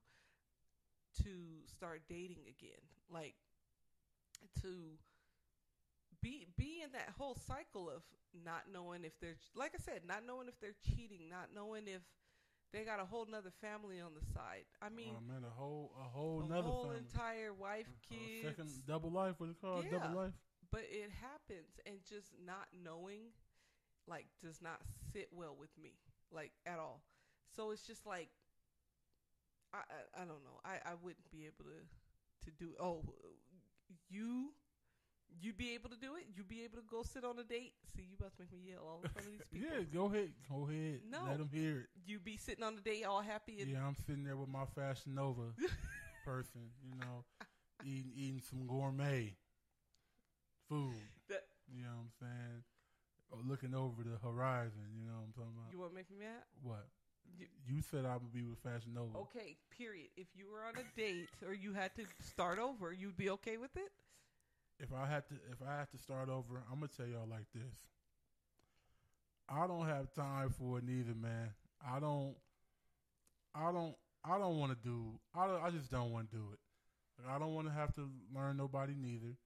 to 1.22 1.30
start 1.66 2.02
dating 2.08 2.44
again. 2.48 2.80
Like 3.10 3.34
to 4.62 4.98
be 6.22 6.46
be 6.56 6.82
in 6.84 6.92
that 6.92 7.14
whole 7.18 7.36
cycle 7.46 7.88
of 7.88 8.02
not 8.44 8.64
knowing 8.72 9.04
if 9.04 9.18
they're 9.20 9.36
like 9.54 9.72
I 9.74 9.82
said, 9.82 10.02
not 10.06 10.22
knowing 10.26 10.48
if 10.48 10.58
they're 10.60 10.76
cheating, 10.84 11.28
not 11.30 11.48
knowing 11.54 11.84
if 11.86 12.02
they 12.72 12.84
got 12.84 13.00
a 13.00 13.04
whole 13.04 13.26
nother 13.30 13.52
family 13.60 14.00
on 14.00 14.12
the 14.14 14.24
side. 14.32 14.64
I 14.80 14.86
oh, 14.86 14.94
mean, 14.94 15.14
oh 15.16 15.32
man, 15.32 15.44
a 15.46 15.50
whole, 15.50 15.92
a 16.00 16.08
whole 16.08 16.42
a 16.44 16.48
nother 16.48 16.62
whole 16.62 16.84
family. 16.84 16.98
entire 16.98 17.52
wife, 17.52 17.88
kids. 18.08 18.42
second 18.44 18.70
double 18.86 19.10
life. 19.10 19.34
What 19.38 19.50
it 19.50 19.60
called? 19.60 19.84
Yeah. 19.84 19.98
Double 19.98 20.16
life. 20.16 20.32
but 20.70 20.82
it 20.90 21.10
happens, 21.20 21.80
and 21.86 21.96
just 22.08 22.32
not 22.44 22.68
knowing, 22.72 23.32
like, 24.08 24.26
does 24.42 24.60
not 24.62 24.80
sit 25.12 25.28
well 25.32 25.54
with 25.58 25.70
me, 25.80 25.92
like 26.32 26.52
at 26.66 26.78
all. 26.78 27.02
So 27.54 27.70
it's 27.70 27.86
just 27.86 28.06
like, 28.06 28.30
I 29.74 29.78
I, 29.78 30.22
I 30.22 30.24
don't 30.24 30.42
know. 30.44 30.60
I 30.64 30.76
I 30.84 30.94
wouldn't 31.02 31.30
be 31.30 31.44
able 31.44 31.64
to 31.70 32.46
to 32.46 32.50
do. 32.58 32.74
Oh, 32.80 33.04
you. 34.08 34.54
You'd 35.40 35.56
be 35.56 35.74
able 35.74 35.90
to 35.90 35.96
do 35.96 36.14
it. 36.16 36.24
You'd 36.36 36.48
be 36.48 36.62
able 36.64 36.76
to 36.78 36.84
go 36.90 37.02
sit 37.02 37.24
on 37.24 37.38
a 37.38 37.44
date. 37.44 37.72
See, 37.96 38.02
you 38.02 38.14
about 38.18 38.32
to 38.36 38.42
make 38.42 38.52
me 38.52 38.70
yell 38.70 38.82
all 38.86 39.00
in 39.02 39.08
front 39.10 39.26
of 39.26 39.32
these 39.32 39.40
people. 39.52 39.68
Yeah, 39.76 39.84
go 39.92 40.06
ahead, 40.06 40.32
go 40.48 40.68
ahead. 40.68 41.00
No. 41.10 41.18
Let 41.28 41.38
them 41.38 41.50
hear 41.52 41.78
it. 41.80 41.86
You'd 42.06 42.24
be 42.24 42.36
sitting 42.36 42.62
on 42.64 42.74
a 42.76 42.80
date 42.80 43.04
all 43.04 43.20
happy 43.22 43.60
and 43.60 43.70
Yeah, 43.70 43.86
I'm 43.86 43.96
sitting 44.06 44.24
there 44.24 44.36
with 44.36 44.48
my 44.48 44.64
Fashion 44.74 45.14
Nova, 45.14 45.42
person, 46.24 46.60
you 46.84 46.94
know, 47.00 47.24
eating 47.84 48.12
eating 48.16 48.40
some 48.48 48.66
gourmet 48.66 49.34
food. 50.68 50.94
That- 51.28 51.46
you 51.74 51.82
know 51.82 51.88
what 51.88 52.04
I'm 52.04 52.12
saying? 52.20 52.62
Or 53.30 53.38
looking 53.48 53.74
over 53.74 54.02
the 54.02 54.18
horizon, 54.22 54.92
you 54.94 55.06
know 55.06 55.14
what 55.14 55.24
I'm 55.26 55.32
talking 55.32 55.54
about? 55.56 55.72
You 55.72 55.78
want 55.78 55.92
to 55.92 55.96
make 55.96 56.10
me 56.10 56.18
mad? 56.20 56.42
what? 56.62 56.86
You- 57.38 57.46
You 57.66 57.80
said 57.90 58.04
I 58.04 58.14
would 58.14 58.32
be 58.32 58.42
with 58.42 58.58
Fashion 58.58 58.92
Nova. 58.94 59.16
Okay, 59.30 59.56
period. 59.70 60.08
If 60.16 60.26
you 60.36 60.50
were 60.52 60.64
on 60.64 60.74
a 60.76 60.84
date 61.00 61.28
or 61.46 61.54
you 61.54 61.72
had 61.72 61.94
to 61.96 62.04
start 62.20 62.58
over, 62.58 62.92
you'd 62.92 63.16
be 63.16 63.30
okay 63.30 63.56
with 63.56 63.74
it? 63.76 63.90
If 64.82 64.88
I 64.92 65.06
had 65.06 65.26
to 65.28 65.34
if 65.52 65.58
I 65.66 65.78
had 65.78 65.90
to 65.92 65.98
start 65.98 66.28
over, 66.28 66.62
I'm 66.70 66.80
gonna 66.80 66.88
tell 66.94 67.06
y'all 67.06 67.28
like 67.30 67.46
this. 67.54 67.74
I 69.48 69.66
don't 69.66 69.86
have 69.86 70.12
time 70.12 70.50
for 70.58 70.78
it 70.78 70.84
neither, 70.84 71.14
man. 71.14 71.50
I 71.86 72.00
don't 72.00 72.34
I 73.54 73.70
don't 73.70 73.94
I 74.24 74.38
don't 74.38 74.58
want 74.58 74.72
to 74.72 74.78
do 74.88 75.18
I 75.34 75.46
don't, 75.46 75.62
I 75.62 75.70
just 75.70 75.90
don't 75.90 76.10
want 76.12 76.30
to 76.30 76.36
do 76.36 76.42
it. 76.52 76.58
Like, 77.18 77.36
I 77.36 77.38
don't 77.38 77.54
want 77.54 77.68
to 77.68 77.72
have 77.72 77.94
to 77.94 78.08
learn 78.34 78.56
nobody 78.56 78.94
neither. 79.00 79.36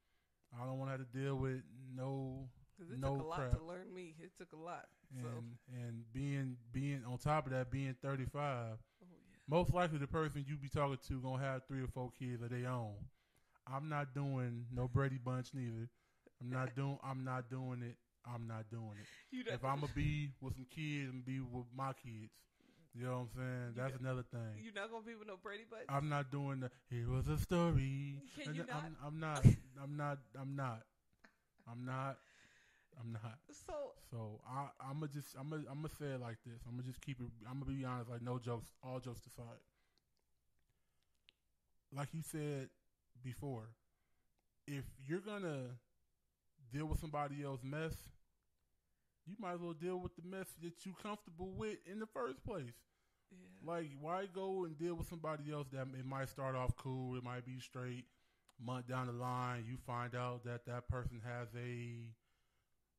I 0.58 0.64
don't 0.64 0.78
want 0.78 0.90
to 0.90 0.98
have 0.98 1.06
to 1.12 1.18
deal 1.18 1.36
with 1.36 1.60
no 1.94 2.48
it 2.78 2.98
No 2.98 3.16
took 3.16 3.24
a 3.24 3.28
lot 3.28 3.38
crap. 3.38 3.58
to 3.58 3.64
learn 3.64 3.92
me. 3.94 4.14
It 4.22 4.32
took 4.38 4.52
a 4.52 4.56
lot. 4.56 4.86
and 5.14 5.24
so, 5.24 5.74
and 5.74 6.02
being 6.12 6.56
being 6.72 7.02
on 7.10 7.18
top 7.18 7.46
of 7.46 7.52
that 7.52 7.70
being 7.70 7.94
35 8.02 8.32
oh 8.42 8.76
yeah. 9.00 9.06
most 9.48 9.74
likely 9.74 9.98
the 9.98 10.06
person 10.06 10.44
you 10.46 10.56
be 10.56 10.68
talking 10.68 10.98
to 11.08 11.20
gonna 11.20 11.42
have 11.42 11.62
three 11.66 11.82
or 11.82 11.88
four 11.88 12.10
kids 12.18 12.42
of 12.42 12.50
their 12.50 12.68
own. 12.70 12.94
I'm 13.72 13.88
not 13.88 14.14
doing 14.14 14.66
no 14.72 14.88
Brady 14.88 15.18
Bunch 15.18 15.48
neither. 15.54 15.88
I'm 16.40 16.50
not 16.50 16.74
doing. 16.76 16.98
I'm 17.02 17.24
not 17.24 17.50
doing 17.50 17.82
it. 17.82 17.96
I'm 18.26 18.46
not 18.46 18.70
doing 18.70 18.98
it. 19.00 19.46
If 19.52 19.64
I'm 19.64 19.80
gonna 19.80 19.92
be 19.94 20.30
with 20.40 20.54
some 20.54 20.66
kids 20.70 21.12
and 21.12 21.24
be 21.24 21.40
with 21.40 21.66
my 21.74 21.92
kids, 21.92 22.32
you 22.94 23.04
know 23.04 23.10
what 23.10 23.18
I'm 23.18 23.28
saying. 23.36 23.72
That's 23.76 24.00
another 24.00 24.24
thing. 24.30 24.62
you're 24.62 24.74
not 24.74 24.90
gonna 24.90 25.04
be 25.04 25.14
with 25.14 25.28
no 25.28 25.36
Brady 25.42 25.64
Bunch. 25.70 25.84
I'm 25.88 26.08
not 26.08 26.30
doing 26.30 26.60
the. 26.60 26.70
Here 26.90 27.08
was 27.08 27.28
a 27.28 27.38
story. 27.38 28.20
Can 28.36 28.48
And 28.48 28.56
you 28.56 28.64
I'm, 28.72 29.20
not? 29.20 29.42
I'm 29.42 29.46
not. 29.46 29.46
I'm 29.82 29.96
not. 29.96 30.18
I'm 30.40 30.56
not. 30.56 30.82
I'm 31.70 31.84
not. 31.84 32.16
I'm 32.98 33.12
not. 33.12 33.38
so 33.66 33.74
So 34.10 34.40
I, 34.48 34.68
I'm 34.80 35.00
gonna 35.00 35.12
just, 35.12 35.28
I'm 35.38 35.50
gonna, 35.50 35.64
I'm 35.70 35.82
gonna 35.82 35.94
say 35.98 36.06
it 36.06 36.20
like 36.20 36.38
this. 36.46 36.62
I'm 36.66 36.76
gonna 36.76 36.88
just 36.88 37.00
keep 37.02 37.20
it. 37.20 37.26
I'm 37.46 37.60
gonna 37.60 37.70
be 37.76 37.84
honest, 37.84 38.08
like 38.08 38.22
no 38.22 38.38
jokes, 38.38 38.68
all 38.82 39.00
jokes 39.00 39.20
aside. 39.26 39.60
Like 41.94 42.08
you 42.12 42.22
said 42.22 42.68
before, 43.26 43.64
if 44.66 44.84
you're 45.06 45.20
gonna 45.20 45.78
deal 46.72 46.86
with 46.86 47.00
somebody 47.00 47.42
else's 47.44 47.64
mess, 47.64 47.94
you 49.26 49.34
might 49.40 49.54
as 49.54 49.60
well 49.60 49.72
deal 49.72 49.98
with 49.98 50.14
the 50.14 50.22
mess 50.22 50.46
that 50.62 50.86
you're 50.86 50.94
comfortable 51.02 51.50
with 51.50 51.78
in 51.90 51.98
the 51.98 52.06
first 52.06 52.42
place. 52.44 52.78
yeah. 53.32 53.72
Like, 53.72 53.90
why 54.00 54.26
go 54.32 54.64
and 54.64 54.78
deal 54.78 54.94
with 54.94 55.08
somebody 55.08 55.52
else 55.52 55.66
that 55.72 55.88
it 55.98 56.06
might 56.06 56.28
start 56.28 56.54
off 56.54 56.76
cool, 56.76 57.16
it 57.16 57.24
might 57.24 57.44
be 57.44 57.58
straight. 57.58 58.04
Month 58.64 58.88
down 58.88 59.08
the 59.08 59.12
line, 59.12 59.64
you 59.68 59.76
find 59.86 60.14
out 60.14 60.44
that 60.44 60.64
that 60.66 60.88
person 60.88 61.20
has 61.22 61.48
a 61.54 62.08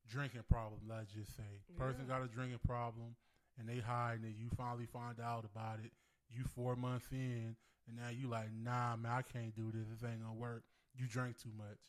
drinking 0.08 0.44
problem. 0.52 0.82
Let's 0.88 1.12
just 1.12 1.36
say, 1.36 1.64
person 1.80 2.06
got 2.08 2.22
a 2.22 2.28
drinking 2.28 2.60
problem, 2.68 3.16
and 3.58 3.68
they 3.68 3.80
hiding 3.80 4.26
it. 4.26 4.36
You 4.38 4.50
finally 4.56 4.86
find 4.86 5.20
out 5.20 5.46
about 5.46 5.80
it. 5.84 5.92
You 6.30 6.44
four 6.44 6.76
months 6.76 7.08
in, 7.12 7.56
and 7.88 7.96
now 7.96 8.10
you 8.10 8.28
like, 8.28 8.50
nah, 8.64 8.96
man, 8.96 9.12
I 9.12 9.22
can't 9.22 9.56
do 9.56 9.72
this. 9.72 9.88
This 9.90 10.08
ain't 10.08 10.22
gonna 10.22 10.34
work. 10.34 10.64
You 10.96 11.08
drank 11.08 11.38
too 11.38 11.52
much, 11.58 11.80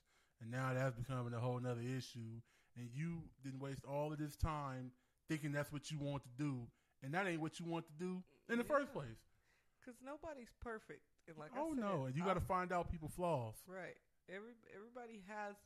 and 0.40 0.50
now 0.50 0.72
that's 0.74 0.94
becoming 0.94 1.34
a 1.34 1.40
whole 1.40 1.58
nother 1.58 1.80
issue. 1.80 2.40
And 2.76 2.88
you 2.94 3.22
didn't 3.42 3.58
waste 3.58 3.84
all 3.84 4.12
of 4.12 4.18
this 4.18 4.36
time 4.36 4.92
thinking 5.28 5.50
that's 5.50 5.72
what 5.72 5.90
you 5.90 5.98
want 5.98 6.22
to 6.22 6.28
do, 6.38 6.60
and 7.02 7.12
that 7.12 7.26
ain't 7.26 7.40
what 7.40 7.58
you 7.58 7.66
want 7.66 7.86
to 7.86 7.92
do 7.98 8.22
in 8.48 8.58
the 8.58 8.64
first 8.64 8.92
place. 8.92 9.18
Because 9.80 9.98
nobody's 10.04 10.52
perfect. 10.60 11.02
And 11.26 11.36
like 11.36 11.50
oh 11.56 11.72
I 11.72 11.74
said, 11.74 11.78
no, 11.78 12.04
and 12.06 12.16
you 12.16 12.24
got 12.24 12.34
to 12.34 12.40
find 12.40 12.72
out 12.72 12.90
people 12.90 13.08
flaws. 13.08 13.54
Right. 13.66 13.96
Every 14.28 14.54
everybody 14.74 15.24
has 15.26 15.56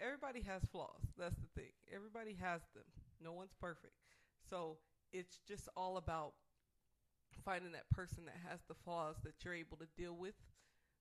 everybody 0.00 0.42
has 0.42 0.62
flaws. 0.70 1.02
That's 1.18 1.36
the 1.36 1.60
thing. 1.60 1.72
Everybody 1.94 2.36
has 2.40 2.60
them. 2.74 2.84
No 3.22 3.32
one's 3.32 3.54
perfect. 3.60 3.94
So 4.48 4.78
it's 5.12 5.38
just 5.46 5.68
all 5.76 5.96
about 5.96 6.32
finding 7.44 7.72
that 7.72 7.88
person 7.90 8.24
that 8.26 8.36
has 8.48 8.60
the 8.68 8.74
flaws 8.74 9.16
that 9.24 9.34
you're 9.44 9.54
able 9.54 9.76
to 9.78 9.86
deal 9.96 10.14
with. 10.16 10.34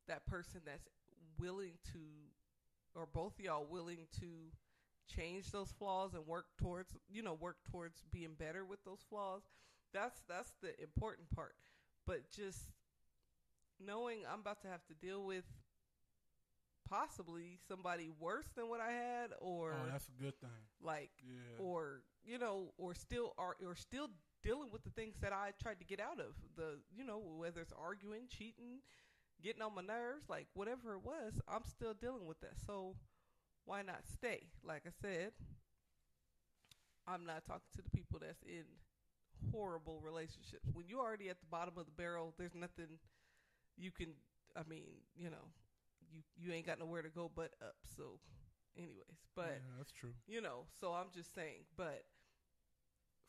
That 0.07 0.25
person 0.25 0.61
that's 0.65 0.87
willing 1.39 1.73
to, 1.93 1.99
or 2.95 3.07
both 3.11 3.37
of 3.39 3.45
y'all 3.45 3.65
willing 3.69 4.07
to 4.19 4.27
change 5.13 5.51
those 5.51 5.71
flaws 5.77 6.13
and 6.13 6.25
work 6.25 6.45
towards, 6.57 6.93
you 7.09 7.21
know, 7.21 7.33
work 7.33 7.57
towards 7.71 8.03
being 8.11 8.33
better 8.37 8.65
with 8.65 8.83
those 8.85 9.03
flaws. 9.09 9.41
That's 9.93 10.21
that's 10.27 10.53
the 10.61 10.79
important 10.81 11.29
part. 11.35 11.55
But 12.07 12.31
just 12.31 12.59
knowing 13.79 14.19
I'm 14.31 14.39
about 14.39 14.61
to 14.61 14.67
have 14.67 14.85
to 14.87 14.93
deal 14.93 15.23
with 15.23 15.43
possibly 16.89 17.57
somebody 17.67 18.09
worse 18.19 18.47
than 18.55 18.67
what 18.69 18.79
I 18.81 18.91
had, 18.91 19.31
or 19.39 19.73
oh, 19.73 19.89
that's 19.91 20.07
a 20.07 20.23
good 20.23 20.39
thing. 20.39 20.49
like, 20.81 21.09
Yeah. 21.23 21.63
or 21.63 22.01
you 22.23 22.37
know, 22.37 22.73
or 22.77 22.93
still 22.93 23.33
are 23.37 23.55
or 23.65 23.75
still 23.75 24.09
dealing 24.43 24.69
with 24.71 24.83
the 24.83 24.89
things 24.91 25.15
that 25.21 25.33
I 25.33 25.51
tried 25.61 25.79
to 25.79 25.85
get 25.85 25.99
out 25.99 26.19
of 26.19 26.33
the, 26.55 26.79
you 26.95 27.03
know, 27.03 27.19
whether 27.37 27.61
it's 27.61 27.73
arguing, 27.73 28.23
cheating, 28.29 28.81
getting 29.43 29.61
on 29.61 29.75
my 29.75 29.81
nerves, 29.81 30.29
like 30.29 30.47
whatever 30.53 30.93
it 30.93 31.03
was, 31.03 31.39
I'm 31.47 31.63
still 31.65 31.93
dealing 31.93 32.25
with 32.27 32.39
that. 32.41 32.55
So 32.65 32.95
why 33.65 33.81
not 33.81 34.01
stay? 34.07 34.47
Like 34.63 34.83
I 34.87 34.91
said, 35.01 35.31
I'm 37.07 37.25
not 37.25 37.45
talking 37.45 37.69
to 37.75 37.81
the 37.81 37.89
people 37.89 38.19
that's 38.21 38.41
in 38.43 38.63
horrible 39.51 39.99
relationships. 40.01 40.69
When 40.73 40.87
you're 40.87 41.01
already 41.01 41.29
at 41.29 41.39
the 41.39 41.47
bottom 41.49 41.75
of 41.77 41.85
the 41.85 41.91
barrel, 41.91 42.33
there's 42.37 42.55
nothing 42.55 42.99
you 43.77 43.91
can. 43.91 44.13
I 44.55 44.61
mean, 44.69 45.01
you 45.15 45.29
know, 45.29 45.49
you 46.11 46.21
you 46.37 46.53
ain't 46.53 46.65
got 46.67 46.79
nowhere 46.79 47.01
to 47.01 47.09
go 47.09 47.31
but 47.33 47.51
up. 47.61 47.75
So, 47.95 48.19
anyways, 48.77 49.19
but 49.35 49.61
yeah, 49.63 49.77
that's 49.77 49.91
true. 49.91 50.13
you 50.27 50.41
know, 50.41 50.65
so 50.79 50.93
I'm 50.93 51.07
just 51.13 51.33
saying, 51.33 51.65
but 51.77 52.03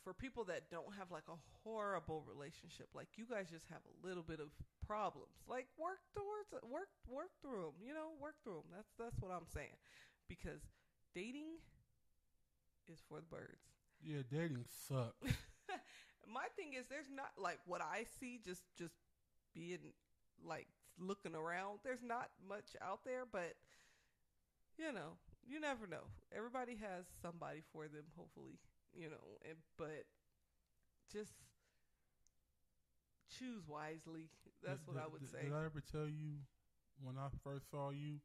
for 0.02 0.12
people 0.12 0.44
that 0.44 0.70
don't 0.70 0.94
have 0.98 1.10
like 1.10 1.28
a 1.28 1.38
horrible 1.62 2.24
relationship, 2.26 2.88
like 2.94 3.08
you 3.16 3.24
guys 3.28 3.46
just 3.50 3.66
have 3.70 3.82
a 3.86 4.06
little 4.06 4.22
bit 4.22 4.40
of 4.40 4.50
problems, 4.86 5.42
like 5.48 5.66
work 5.78 6.02
towards 6.14 6.50
work 6.66 6.90
work 7.08 7.30
through 7.40 7.72
them, 7.72 7.78
you 7.80 7.94
know, 7.94 8.14
work 8.20 8.34
through 8.42 8.62
them. 8.66 8.70
That's 8.74 8.90
that's 8.98 9.18
what 9.20 9.30
I'm 9.30 9.46
saying, 9.46 9.78
because 10.28 10.62
dating 11.14 11.62
is 12.90 13.00
for 13.08 13.20
the 13.20 13.30
birds. 13.30 13.62
Yeah, 14.02 14.26
dating 14.28 14.64
sucks. 14.66 15.36
My 16.26 16.46
thing 16.56 16.74
is, 16.74 16.86
there's 16.86 17.10
not 17.10 17.32
like 17.38 17.58
what 17.66 17.80
I 17.80 18.04
see. 18.20 18.40
Just 18.44 18.62
just 18.78 18.94
being 19.54 19.94
like 20.44 20.66
looking 20.98 21.34
around. 21.34 21.80
There's 21.84 22.02
not 22.02 22.30
much 22.46 22.76
out 22.80 23.00
there, 23.04 23.24
but 23.30 23.54
you 24.78 24.92
know, 24.92 25.18
you 25.46 25.60
never 25.60 25.86
know. 25.86 26.10
Everybody 26.34 26.76
has 26.80 27.04
somebody 27.20 27.62
for 27.72 27.84
them. 27.88 28.04
Hopefully, 28.16 28.58
you 28.94 29.08
know. 29.08 29.38
And 29.48 29.58
but 29.78 30.04
just 31.12 31.32
choose 33.38 33.66
wisely. 33.66 34.28
That's 34.64 34.80
Did- 34.84 34.88
what 34.94 35.02
I 35.02 35.06
would 35.06 35.20
did- 35.20 35.30
say. 35.30 35.42
Did 35.44 35.52
I 35.54 35.64
ever 35.64 35.80
tell 35.80 36.08
you 36.08 36.44
when 37.00 37.16
I 37.18 37.28
first 37.42 37.70
saw 37.70 37.90
you? 37.90 38.20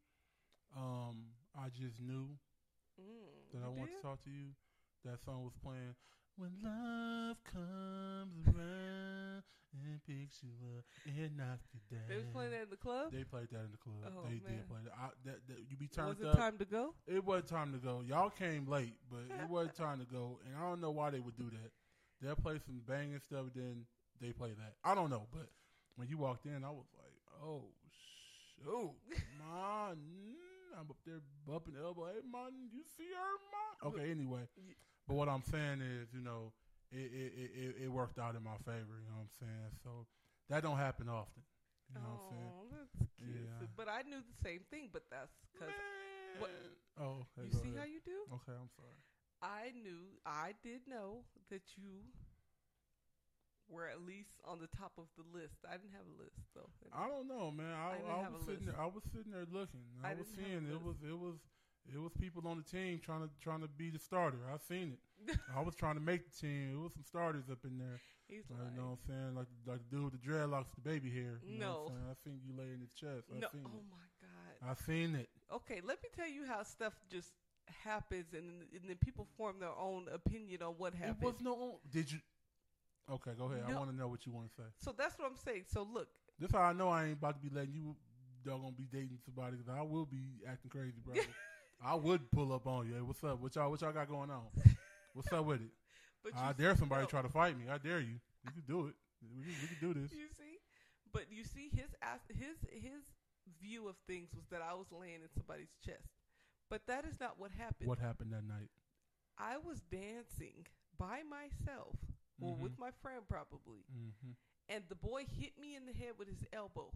Um, 0.76 1.32
I 1.56 1.70
just 1.70 2.00
knew 2.00 2.38
Mm, 3.00 3.52
that 3.54 3.64
I 3.64 3.70
wanted 3.70 3.92
did? 3.92 3.96
to 3.98 4.02
talk 4.02 4.24
to 4.24 4.30
you. 4.30 4.54
That 5.06 5.20
song 5.24 5.44
was 5.46 5.54
playing. 5.64 5.96
When 6.38 6.52
love 6.62 7.38
comes 7.52 8.46
around 8.46 9.42
and 9.74 9.98
picks 10.06 10.44
you 10.44 10.54
up 10.78 10.86
and 11.06 11.36
knocks 11.36 11.66
you 11.74 11.82
down. 11.90 12.06
They 12.08 12.18
was 12.18 12.30
playing 12.32 12.52
that 12.52 12.62
in 12.64 12.70
the 12.70 12.78
club. 12.78 13.12
They 13.12 13.24
played 13.24 13.50
that 13.52 13.66
in 13.66 13.72
the 13.72 13.82
club. 13.82 14.06
Oh, 14.06 14.22
they 14.30 14.38
man. 14.46 14.62
did 14.62 14.70
play 14.70 14.78
that. 14.86 14.94
I, 14.94 15.10
that, 15.26 15.40
that. 15.48 15.58
You 15.68 15.78
be 15.78 15.88
turned 15.88 16.10
Was 16.10 16.20
it 16.20 16.28
up. 16.28 16.38
time 16.38 16.58
to 16.60 16.66
go? 16.66 16.94
It 17.08 17.26
wasn't 17.26 17.50
time 17.50 17.74
to 17.74 17.80
go. 17.80 18.04
Y'all 18.06 18.30
came 18.30 18.68
late, 18.68 18.94
but 19.10 19.26
it 19.26 19.50
wasn't 19.50 19.76
time 19.76 19.98
to 19.98 20.06
go. 20.06 20.38
And 20.46 20.56
I 20.56 20.70
don't 20.70 20.80
know 20.80 20.92
why 20.92 21.10
they 21.10 21.20
would 21.20 21.38
do 21.38 21.50
that. 21.50 21.72
They'll 22.22 22.36
play 22.36 22.60
some 22.64 22.82
banging 22.88 23.20
stuff, 23.20 23.46
then 23.56 23.86
they 24.22 24.32
play 24.32 24.50
that. 24.50 24.74
I 24.84 24.94
don't 24.94 25.10
know, 25.10 25.26
but 25.34 25.50
when 25.96 26.08
you 26.08 26.18
walked 26.18 26.46
in, 26.46 26.64
I 26.64 26.70
was 26.70 26.86
like, 26.98 27.14
oh, 27.44 27.66
shoot, 28.62 28.94
man. 29.42 29.98
I'm 30.78 30.86
up 30.90 30.98
there 31.06 31.22
bumping 31.48 31.74
elbow. 31.82 32.06
Hey, 32.06 32.22
man, 32.32 32.70
you 32.72 32.84
see 32.96 33.10
her, 33.10 33.90
man? 33.90 33.94
Okay, 33.94 34.12
anyway. 34.12 34.46
But 35.08 35.16
what 35.16 35.30
I'm 35.30 35.44
saying 35.44 35.80
is, 35.82 36.12
you 36.14 36.22
know, 36.22 36.52
it, 36.92 37.12
it, 37.12 37.32
it, 37.56 37.76
it, 37.84 37.90
worked 37.92 38.20
out 38.20 38.36
in 38.36 38.44
my 38.44 38.56
favor, 38.64 38.96
you 39.00 39.08
know 39.08 39.24
what 39.24 39.32
I'm 39.32 39.36
saying? 39.40 39.72
So 39.84 40.08
that 40.50 40.64
don't 40.64 40.78
happen 40.78 41.08
often. 41.08 41.44
You 41.92 42.00
know 42.00 42.12
what 42.12 42.20
I'm 42.20 42.30
saying? 42.32 42.52
Oh, 42.52 42.68
that's 42.72 42.96
cute. 43.16 43.48
Yeah. 43.48 43.68
But 43.76 43.88
I 43.88 44.04
knew 44.04 44.20
the 44.20 44.40
same 44.44 44.68
thing. 44.72 44.90
But 44.92 45.04
that's 45.12 45.32
because 45.52 45.72
what- 46.40 46.52
Oh, 47.00 47.24
okay, 47.32 47.48
you 47.48 47.54
see 47.54 47.72
ahead. 47.72 47.80
how 47.80 47.86
you 47.86 48.02
do. 48.04 48.20
Okay, 48.42 48.56
I'm 48.56 48.72
sorry. 48.76 48.98
I 49.40 49.72
knew, 49.78 50.18
I 50.26 50.56
did 50.64 50.82
know 50.88 51.24
that 51.52 51.62
you 51.78 52.02
were 53.70 53.88
at 53.88 54.02
least 54.02 54.40
on 54.44 54.60
the 54.60 54.68
top 54.68 54.96
of 54.98 55.06
the 55.16 55.24
list. 55.30 55.60
I 55.68 55.78
didn't 55.78 55.94
have 55.94 56.08
a 56.08 56.18
list 56.18 56.40
though. 56.56 56.72
I 56.92 57.08
don't 57.08 57.28
know, 57.28 57.52
man. 57.52 57.72
I, 57.72 58.00
I 58.00 58.26
I, 58.26 58.30
was 58.32 58.42
sitting 58.48 58.66
there. 58.66 58.80
I 58.80 58.88
was 58.88 59.04
sitting 59.12 59.32
there 59.32 59.46
looking. 59.52 59.84
I, 60.04 60.12
I 60.12 60.14
was 60.16 60.28
seeing 60.36 60.66
it 60.68 60.82
was 60.82 60.96
it 61.04 61.16
was 61.16 61.38
It 61.94 62.00
was 62.00 62.12
people 62.20 62.48
on 62.48 62.58
the 62.58 62.64
team 62.64 63.00
trying 63.04 63.22
to 63.22 63.30
trying 63.42 63.62
to 63.62 63.68
be 63.68 63.90
the 63.90 64.00
starter. 64.00 64.38
I 64.54 64.58
seen 64.58 64.98
it. 65.28 65.38
I 65.56 65.62
was 65.62 65.76
trying 65.76 65.96
to 65.96 66.02
make 66.02 66.22
the 66.30 66.36
team. 66.48 66.74
It 66.74 66.80
was 66.82 66.94
some 66.94 67.04
starters 67.04 67.46
up 67.52 67.60
in 67.64 67.78
there. 67.78 68.00
He's 68.28 68.44
like, 68.50 68.60
you 68.72 68.78
know 68.82 68.98
what 68.98 69.00
I'm 69.00 69.08
saying? 69.08 69.36
Like 69.36 69.48
like 69.66 69.80
the 69.90 69.96
dude 69.96 70.12
with 70.12 70.22
the 70.22 70.28
dreadlocks, 70.28 70.76
the 70.76 70.82
baby 70.82 71.10
hair. 71.10 71.40
You 71.44 71.60
No. 71.60 71.88
Saying? 71.88 72.04
I 72.12 72.14
seen 72.24 72.40
you 72.46 72.54
lay 72.58 72.74
in 72.74 72.82
his 72.82 72.92
chest. 72.92 73.28
I 73.34 73.40
no, 73.40 73.48
seen 73.52 73.64
oh 73.66 73.78
it. 73.80 73.86
my 73.90 74.08
god. 74.22 74.72
I 74.72 74.86
seen 74.86 75.16
it. 75.16 75.30
Okay, 75.54 75.80
let 75.84 76.02
me 76.04 76.10
tell 76.16 76.28
you 76.28 76.44
how 76.46 76.62
stuff 76.64 76.94
just 77.10 77.32
happens, 77.84 78.34
and, 78.34 78.64
and 78.74 78.82
then 78.90 78.98
people 79.04 79.28
form 79.38 79.60
their 79.60 79.76
own 79.80 80.08
opinion 80.14 80.62
on 80.62 80.74
what 80.78 80.94
happened. 80.94 81.18
It 81.22 81.26
was 81.26 81.36
no. 81.42 81.80
Did 81.90 82.12
you? 82.12 82.20
Okay, 83.10 83.32
go 83.38 83.46
ahead. 83.46 83.64
I 83.66 83.74
want 83.74 83.90
to 83.92 83.96
know 83.96 84.10
what 84.10 84.26
you 84.26 84.34
want 84.34 84.50
to 84.50 84.56
say. 84.56 84.68
so 84.80 84.94
that's 84.98 85.18
what 85.18 85.30
I'm 85.32 85.38
saying. 85.38 85.64
So 85.72 85.88
look, 85.90 86.10
This 86.38 86.52
how 86.52 86.60
I 86.60 86.74
know 86.74 86.90
I 86.90 87.06
ain't 87.06 87.14
about 87.18 87.42
to 87.42 87.50
be 87.50 87.54
letting 87.56 87.74
you 87.74 87.96
Dog 88.46 88.62
gonna 88.62 88.72
be 88.72 88.86
dating 88.92 89.18
somebody 89.26 89.58
'cause 89.58 89.68
I 89.68 89.82
will 89.82 90.06
be 90.06 90.24
acting 90.48 90.70
crazy, 90.70 91.00
brother. 91.04 91.22
I 91.84 91.96
would 91.96 92.30
pull 92.32 92.52
up 92.54 92.66
on 92.68 92.88
you. 92.88 92.96
Hey, 92.96 93.02
what's 93.02 93.24
up? 93.24 93.40
What 93.40 93.56
y'all? 93.56 93.70
What 93.70 93.82
y'all 93.82 93.92
got 93.94 94.08
going 94.10 94.30
on? 94.32 94.44
What's 95.14 95.32
up 95.32 95.46
with 95.46 95.62
it? 95.62 95.70
but 96.24 96.34
I 96.38 96.54
dare 96.54 96.74
see- 96.76 96.80
somebody 96.80 97.04
no, 97.04 97.08
try 97.08 97.22
to 97.22 97.30
fight 97.30 97.58
me. 97.58 97.66
I 97.72 97.78
dare 97.78 98.00
you. 98.00 98.20
You 98.46 98.52
can 98.52 98.64
do 98.68 98.88
it. 98.88 98.94
We 99.36 99.44
can, 99.44 99.54
we 99.62 99.68
can 99.68 99.94
do 99.94 100.00
this. 100.00 100.12
You 100.12 100.28
see, 100.38 100.58
but 101.12 101.26
you 101.32 101.44
see 101.44 101.70
his 101.74 101.90
his 102.30 102.58
his 102.72 103.04
view 103.62 103.88
of 103.88 103.96
things 104.08 104.30
was 104.36 104.46
that 104.52 104.62
I 104.62 104.74
was 104.74 104.88
laying 104.92 105.22
in 105.22 105.30
somebody's 105.36 105.74
chest, 105.86 106.08
but 106.70 106.82
that 106.88 107.06
is 107.06 107.20
not 107.20 107.40
what 107.40 107.52
happened. 107.52 107.88
What 107.90 108.00
happened 108.00 108.32
that 108.34 108.44
night? 108.48 108.70
I 109.38 109.58
was 109.58 109.82
dancing 109.92 110.66
by 110.98 111.22
myself, 111.30 111.96
or 112.42 112.56
Mhm. 112.56 112.60
with 112.60 112.80
my 112.80 112.90
friend 113.02 113.22
probably, 113.30 113.86
Mm-hmm. 113.96 114.32
and 114.70 114.84
the 114.90 114.96
boy 114.96 115.26
hit 115.26 115.58
me 115.60 115.76
in 115.76 115.86
the 115.86 115.94
head 115.94 116.14
with 116.18 116.28
his 116.28 116.44
elbow. 116.52 116.92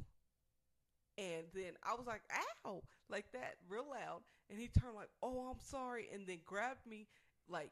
And 1.17 1.45
then 1.53 1.73
I 1.83 1.93
was 1.95 2.07
like, 2.07 2.21
ow, 2.65 2.81
like 3.09 3.25
that, 3.33 3.55
real 3.69 3.85
loud. 3.89 4.21
And 4.49 4.59
he 4.59 4.67
turned 4.67 4.95
like, 4.95 5.09
oh, 5.21 5.49
I'm 5.51 5.59
sorry. 5.59 6.07
And 6.13 6.25
then 6.27 6.39
grabbed 6.45 6.85
me 6.87 7.07
like, 7.49 7.71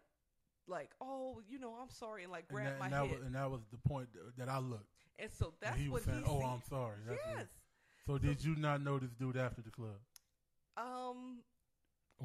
like, 0.68 0.90
oh, 1.02 1.42
you 1.50 1.60
know, 1.60 1.74
I'm 1.82 1.90
sorry. 1.90 2.24
And 2.24 2.32
like 2.32 2.46
And 2.50 2.56
grabbed 2.56 2.72
that, 2.76 2.80
my 2.80 2.86
and, 2.86 2.94
that 2.94 3.06
head. 3.08 3.18
was, 3.18 3.26
and 3.26 3.36
that 3.36 3.50
was 3.52 3.62
the 3.72 3.90
point 3.90 4.10
that 4.38 4.50
I 4.50 4.60
looked. 4.60 4.86
and 5.18 5.30
so 5.32 5.46
And 5.48 5.54
that's 5.62 5.80
he 5.80 5.90
was 5.90 6.06
what 6.06 6.14
saying, 6.14 6.26
he 6.26 6.32
"Oh. 6.32 6.42
I'm 6.46 6.62
sorry." 6.70 6.98
That's 7.08 7.26
what- 7.26 7.36
yes. 7.38 7.48
So 8.08 8.18
did 8.18 8.44
you 8.44 8.56
not 8.56 8.82
know 8.82 8.98
this 8.98 9.12
dude 9.12 9.38
after 9.38 9.62
the 9.62 9.70
club? 9.70 9.98
Um, 10.78 11.40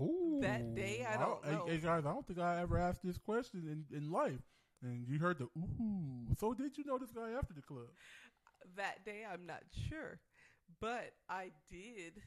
Ooh, 0.00 0.38
That 0.42 0.75
day, 0.75 1.06
I 1.09 1.16
don't 1.18 1.44
hey, 1.44 1.52
know. 1.52 1.66
Hey, 1.66 1.76
guys, 1.78 2.04
I 2.04 2.12
don't 2.12 2.26
think 2.26 2.38
I 2.38 2.61
ever 2.61 2.78
asked 2.78 3.02
this 3.04 3.18
question 3.18 3.85
in, 3.90 3.97
in 3.97 4.11
life. 4.11 4.40
And 4.83 5.06
you 5.09 5.18
heard 5.18 5.38
the 5.38 5.44
ooh. 5.59 6.26
So 6.38 6.52
did 6.54 6.76
you 6.78 6.85
know 6.85 6.99
this 6.99 7.11
guy 7.12 7.30
after 7.38 7.54
the 7.54 7.62
club? 7.62 7.87
that 8.76 9.04
day, 9.04 9.25
I'm 9.30 9.47
not 9.47 9.62
sure. 9.88 10.18
But 10.81 11.12
I 11.28 11.50
did 11.71 12.23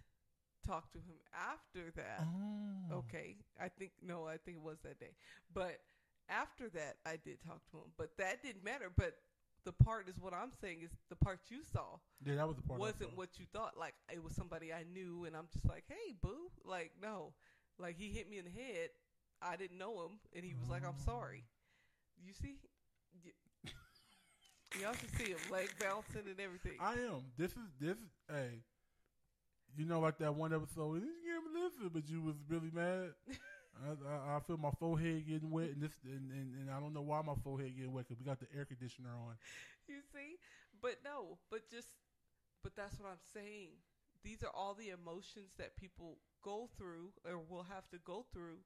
talk 0.65 0.91
to 0.91 0.97
him 0.97 1.17
after 1.33 1.91
that. 1.95 2.23
Oh. 2.23 2.97
Okay. 2.97 3.37
I 3.59 3.69
think 3.69 3.91
no, 4.05 4.25
I 4.27 4.37
think 4.37 4.57
it 4.57 4.63
was 4.63 4.77
that 4.83 4.99
day. 4.99 5.11
But 5.53 5.79
after 6.29 6.69
that 6.69 6.97
I 7.05 7.17
did 7.23 7.41
talk 7.41 7.61
to 7.71 7.77
him. 7.77 7.91
But 7.97 8.11
that 8.17 8.43
didn't 8.43 8.63
matter. 8.63 8.91
But 8.95 9.15
the 9.65 9.71
part 9.71 10.07
is 10.09 10.19
what 10.19 10.33
I'm 10.33 10.51
saying 10.61 10.79
is 10.83 10.91
the 11.09 11.15
part 11.15 11.39
you 11.49 11.59
saw 11.73 11.99
Yeah, 12.25 12.35
that 12.35 12.47
was 12.47 12.57
the 12.57 12.63
part. 12.63 12.79
Wasn't 12.79 13.15
what 13.15 13.39
you 13.39 13.45
thought. 13.53 13.73
Like 13.77 13.95
it 14.11 14.23
was 14.23 14.33
somebody 14.33 14.73
I 14.73 14.83
knew 14.91 15.25
and 15.25 15.35
I'm 15.35 15.47
just 15.51 15.67
like, 15.67 15.85
Hey 15.87 16.13
boo 16.21 16.51
like 16.65 16.91
no. 17.01 17.33
Like 17.79 17.97
he 17.97 18.09
hit 18.09 18.29
me 18.29 18.37
in 18.37 18.45
the 18.45 18.51
head. 18.51 18.89
I 19.41 19.55
didn't 19.55 19.77
know 19.77 20.05
him 20.05 20.19
and 20.35 20.43
he 20.43 20.53
was 20.55 20.69
like, 20.69 20.83
I'm 20.83 20.95
ah. 20.99 21.05
sorry. 21.05 21.43
You 22.25 22.33
see? 22.33 22.57
Y'all 24.81 24.93
should 24.93 25.15
see 25.17 25.31
him 25.31 25.39
leg 25.51 25.69
bouncing 25.79 26.27
and 26.27 26.39
everything. 26.39 26.77
I 26.79 26.93
am. 26.93 27.23
This 27.37 27.51
is 27.51 27.69
this. 27.79 27.97
Hey, 28.29 28.61
you 29.77 29.85
know, 29.85 29.99
like 29.99 30.17
that 30.19 30.35
one 30.35 30.53
episode. 30.53 31.01
You 31.01 31.13
can't 31.25 31.63
listen, 31.63 31.91
but 31.93 32.09
you 32.09 32.21
was 32.21 32.35
really 32.49 32.71
mad. 32.73 33.13
I, 33.77 34.33
I, 34.33 34.37
I 34.37 34.39
feel 34.41 34.57
my 34.57 34.71
forehead 34.79 35.27
getting 35.27 35.51
wet, 35.51 35.69
and 35.69 35.81
this, 35.81 35.91
and, 36.03 36.31
and, 36.31 36.55
and 36.55 36.71
I 36.71 36.79
don't 36.79 36.93
know 36.93 37.01
why 37.01 37.21
my 37.21 37.35
forehead 37.43 37.75
getting 37.75 37.93
wet 37.93 38.07
because 38.07 38.19
we 38.19 38.25
got 38.25 38.39
the 38.39 38.47
air 38.55 38.65
conditioner 38.65 39.09
on. 39.09 39.35
you 39.87 40.01
see 40.13 40.37
but 40.81 40.97
no 41.03 41.37
but 41.49 41.69
just 41.69 41.87
but 42.63 42.75
that's 42.75 42.99
what 42.99 43.09
i'm 43.09 43.23
saying 43.33 43.69
these 44.23 44.43
are 44.43 44.51
all 44.53 44.73
the 44.73 44.89
emotions 44.89 45.51
that 45.57 45.75
people 45.75 46.17
go 46.43 46.69
through 46.77 47.09
or 47.25 47.39
will 47.49 47.63
have 47.63 47.87
to 47.89 47.97
go 48.05 48.25
through 48.33 48.59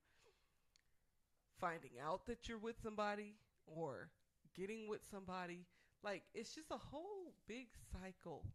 finding 1.59 1.91
out 2.03 2.25
that 2.25 2.47
you're 2.47 2.57
with 2.57 2.75
somebody 2.81 3.35
or 3.67 4.09
getting 4.55 4.89
with 4.89 5.01
somebody 5.11 5.65
like 6.03 6.23
it's 6.33 6.53
just 6.53 6.71
a 6.71 6.77
whole 6.77 7.33
big 7.47 7.67
cycle 7.91 8.45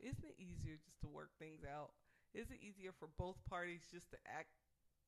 isn't 0.00 0.24
it 0.24 0.36
easier 0.38 0.76
just 0.84 1.00
to 1.00 1.08
work 1.08 1.30
things 1.38 1.60
out 1.64 1.90
is 2.34 2.50
it 2.50 2.58
easier 2.60 2.92
for 2.98 3.08
both 3.18 3.36
parties 3.48 3.82
just 3.92 4.10
to 4.10 4.16
act 4.26 4.48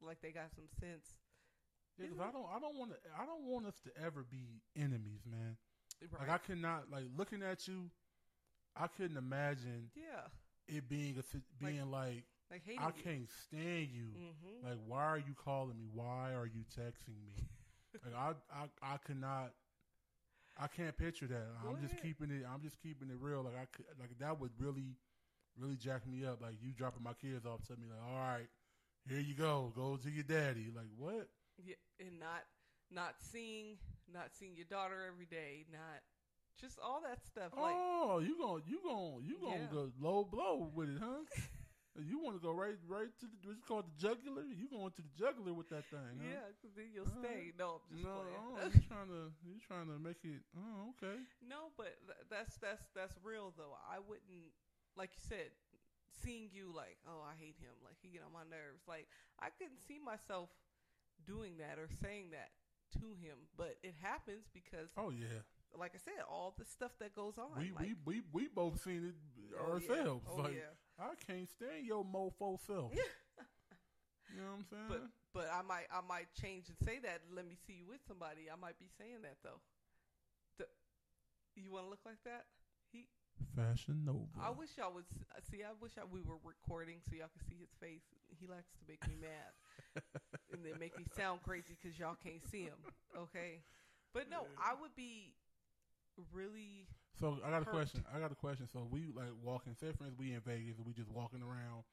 like 0.01 0.20
they 0.22 0.31
got 0.31 0.51
some 0.55 0.68
sense 0.81 1.18
Yeah, 1.99 2.07
I 2.20 2.31
don't, 2.31 2.46
I 2.55 2.59
don't 2.61 2.77
want 2.77 2.90
to, 2.92 2.96
I 3.18 3.25
don't 3.25 3.44
want 3.44 3.66
us 3.66 3.81
to 3.85 3.90
ever 4.05 4.25
be 4.31 4.61
enemies, 4.77 5.22
man. 5.31 5.57
right 6.12 6.29
Like 6.29 6.31
I 6.31 6.38
cannot, 6.38 6.90
like 6.90 7.05
looking 7.16 7.42
at 7.42 7.66
you, 7.66 7.90
I 8.77 8.87
couldn't 8.87 9.16
imagine 9.16 9.90
yeah 9.94 10.29
it 10.68 10.88
being 10.88 11.16
a, 11.18 11.64
being 11.64 11.90
like, 11.90 12.25
like 12.51 12.62
hating 12.64 12.81
I 12.83 12.90
can't 12.90 13.29
stand 13.44 13.88
you. 13.92 14.09
mm-hmm. 14.16 14.66
Like, 14.68 14.79
why 14.87 15.05
are 15.05 15.18
you 15.18 15.35
calling 15.35 15.77
me? 15.79 15.87
Why 15.92 16.33
are 16.35 16.46
you 16.46 16.64
texting 16.77 17.16
me? 17.27 17.46
like, 18.05 18.14
I, 18.14 18.33
I, 18.53 18.94
I 18.94 18.96
cannot. 19.07 19.53
I 20.59 20.66
can't 20.69 20.97
picture 20.97 21.27
that. 21.27 21.47
Go 21.62 21.69
I'm 21.71 21.81
just 21.83 22.01
keeping 22.03 22.31
it. 22.31 22.45
I'm 22.53 22.62
just 22.62 22.81
keeping 22.83 23.11
it 23.11 23.16
real. 23.21 23.42
Like 23.42 23.57
I, 23.57 23.66
could, 23.77 23.85
like 24.01 24.19
that 24.21 24.40
would 24.40 24.53
really, 24.59 24.97
really 25.59 25.77
jack 25.77 26.07
me 26.07 26.25
up. 26.25 26.40
Like 26.40 26.55
you 26.62 26.73
dropping 26.73 27.03
my 27.03 27.12
kids 27.12 27.45
off 27.45 27.62
to 27.66 27.73
me. 27.73 27.87
Like, 27.88 28.01
all 28.11 28.19
right, 28.19 28.49
here 29.09 29.21
you 29.21 29.35
go. 29.35 29.73
Go 29.77 29.97
to 29.97 30.11
your 30.11 30.25
daddy. 30.25 30.71
Like 30.75 30.88
what? 30.97 31.29
Yeah, 31.62 31.75
and 32.01 32.19
not 32.19 32.45
not 32.90 33.14
seeing 33.19 33.77
not 34.12 34.31
seeing 34.38 34.57
your 34.57 34.66
daughter 34.71 34.97
every 35.07 35.27
day, 35.27 35.66
not 35.71 36.01
just 36.61 36.79
all 36.83 37.03
that 37.05 37.25
stuff. 37.27 37.53
Like 37.57 37.75
oh, 37.77 38.21
you 38.21 38.37
gonna 38.38 38.62
you 38.66 38.81
gonna 38.83 39.23
you 39.23 39.37
gonna 39.40 39.61
Yeah. 39.61 39.73
go 39.73 39.90
low 40.01 40.25
blow 40.25 40.71
with 40.75 40.88
it, 40.88 40.99
huh? 41.03 41.25
You 42.05 42.19
want 42.23 42.37
to 42.37 42.43
go 42.43 42.53
right 42.53 42.77
right 42.89 43.09
to 43.21 43.27
the 43.27 43.37
what's 43.49 43.63
called 43.65 43.85
the 43.89 43.97
jugular? 43.97 44.43
You 44.45 44.69
going 44.69 44.91
to 44.93 45.03
the 45.03 45.15
jugular 45.17 45.53
with 45.53 45.69
that 45.71 45.85
thing? 45.89 46.21
Huh? 46.21 46.29
yeah, 46.29 46.47
'cause 46.61 46.73
then 46.77 46.91
you'll 46.93 47.09
Uh, 47.09 47.23
stay. 47.25 47.53
No, 47.57 47.81
I'm 47.81 47.87
just 47.91 48.05
no, 48.05 48.15
playing. 48.21 48.43
oh, 48.43 48.69
you 48.75 48.83
trying 48.89 49.09
to 49.09 49.23
you 49.47 49.57
trying 49.67 49.89
to 49.89 49.99
make 49.99 50.21
it? 50.25 50.43
Oh, 50.57 50.93
okay. 50.97 51.17
no, 51.49 51.71
but 51.77 51.97
th- 52.07 52.27
that's 52.29 52.57
that's 52.59 52.85
that's 52.95 53.15
real 53.25 53.53
though. 53.57 53.77
I 53.89 53.99
wouldn't 54.01 54.53
like 54.97 55.11
you 55.17 55.23
said 55.29 55.51
seeing 56.23 56.49
you 56.53 56.73
like 56.75 56.97
oh 57.07 57.21
I 57.23 57.35
hate 57.39 57.57
him 57.61 57.75
like 57.85 57.97
he 58.03 58.09
get 58.09 58.23
on 58.25 58.33
my 58.33 58.45
nerves. 58.49 58.85
Like 58.89 59.09
I 59.39 59.51
couldn't 59.51 59.81
see 59.87 59.99
myself 59.99 60.49
doing 61.25 61.59
that 61.59 61.79
or 61.79 61.89
saying 62.03 62.31
that 62.33 62.51
to 63.01 63.15
him, 63.21 63.49
but 63.57 63.77
it 63.83 63.95
happens 64.01 64.47
because 64.53 64.91
Oh 64.97 65.11
yeah, 65.11 65.43
like 65.77 65.93
I 65.95 65.99
said, 65.99 66.23
all 66.31 66.55
the 66.57 66.65
stuff 66.65 66.93
that 67.01 67.15
goes 67.15 67.37
on. 67.39 67.59
we, 67.59 67.71
like, 67.73 67.97
we 68.07 68.21
we 68.21 68.23
we 68.33 68.49
both 68.49 68.81
seen 68.83 69.05
it 69.13 69.15
oh, 69.59 69.79
yeah. 69.79 69.93
ourselves. 69.93 70.25
Oh 70.31 70.43
like 70.43 70.55
yeah. 70.55 70.73
I 70.99 71.13
can't 71.27 71.49
stand 71.49 71.85
your 71.85 72.05
mofo 72.05 72.57
self. 72.67 72.93
you 74.33 74.41
know 74.41 74.57
what 74.57 74.61
I'm 74.61 74.67
saying? 74.71 74.89
But 74.89 75.03
but 75.37 75.47
I 75.53 75.61
might 75.61 75.85
I 75.93 76.01
might 76.01 76.33
change 76.33 76.73
and 76.73 76.77
say 76.81 76.99
that. 77.05 77.21
Let 77.29 77.45
me 77.45 77.57
see 77.67 77.85
you 77.85 77.87
with 77.89 78.01
somebody. 78.09 78.49
I 78.49 78.57
might 78.57 78.81
be 78.81 78.89
saying 78.97 79.21
that 79.23 79.37
though. 79.45 79.61
The, 80.57 80.65
you 81.61 81.73
want 81.73 81.85
to 81.87 81.91
look 81.91 82.05
like 82.05 82.25
that? 82.25 82.49
He. 82.93 83.05
Fashion 83.53 84.01
Nova. 84.09 84.33
I 84.41 84.49
wish 84.49 84.73
y'all 84.81 84.97
would 84.97 85.05
uh, 85.29 85.45
see. 85.53 85.61
I 85.61 85.77
wish 85.77 85.93
I, 86.01 86.09
we 86.09 86.25
were 86.25 86.41
recording 86.41 87.05
so 87.05 87.17
y'all 87.17 87.29
could 87.29 87.45
see 87.45 87.61
his 87.61 87.73
face. 87.77 88.05
He 88.41 88.49
likes 88.49 88.73
to 88.81 88.85
make 88.89 89.05
me 89.05 89.21
mad 89.21 89.53
and 90.53 90.65
then 90.65 90.81
make 90.81 90.97
me 90.97 91.05
sound 91.13 91.45
crazy 91.45 91.77
because 91.77 91.99
y'all 92.01 92.17
can't 92.17 92.41
see 92.49 92.65
him. 92.65 92.81
Okay, 93.13 93.61
but 94.17 94.33
no, 94.33 94.49
I 94.57 94.73
would 94.81 94.97
be 94.97 95.37
really. 96.33 96.89
So 97.18 97.38
I 97.44 97.50
got 97.50 97.62
a 97.62 97.64
hurt. 97.64 97.74
question. 97.74 98.05
I 98.14 98.18
got 98.20 98.33
a 98.33 98.35
question. 98.37 98.66
So 98.72 98.87
we 98.90 99.09
like 99.14 99.33
walking. 99.42 99.74
Say 99.74 99.92
for 99.96 100.05
instance, 100.05 100.14
we 100.18 100.33
in 100.35 100.40
Vegas 100.40 100.76
and 100.79 100.87
we 100.87 100.92
just 100.92 101.11
walking 101.11 101.40
around, 101.42 101.85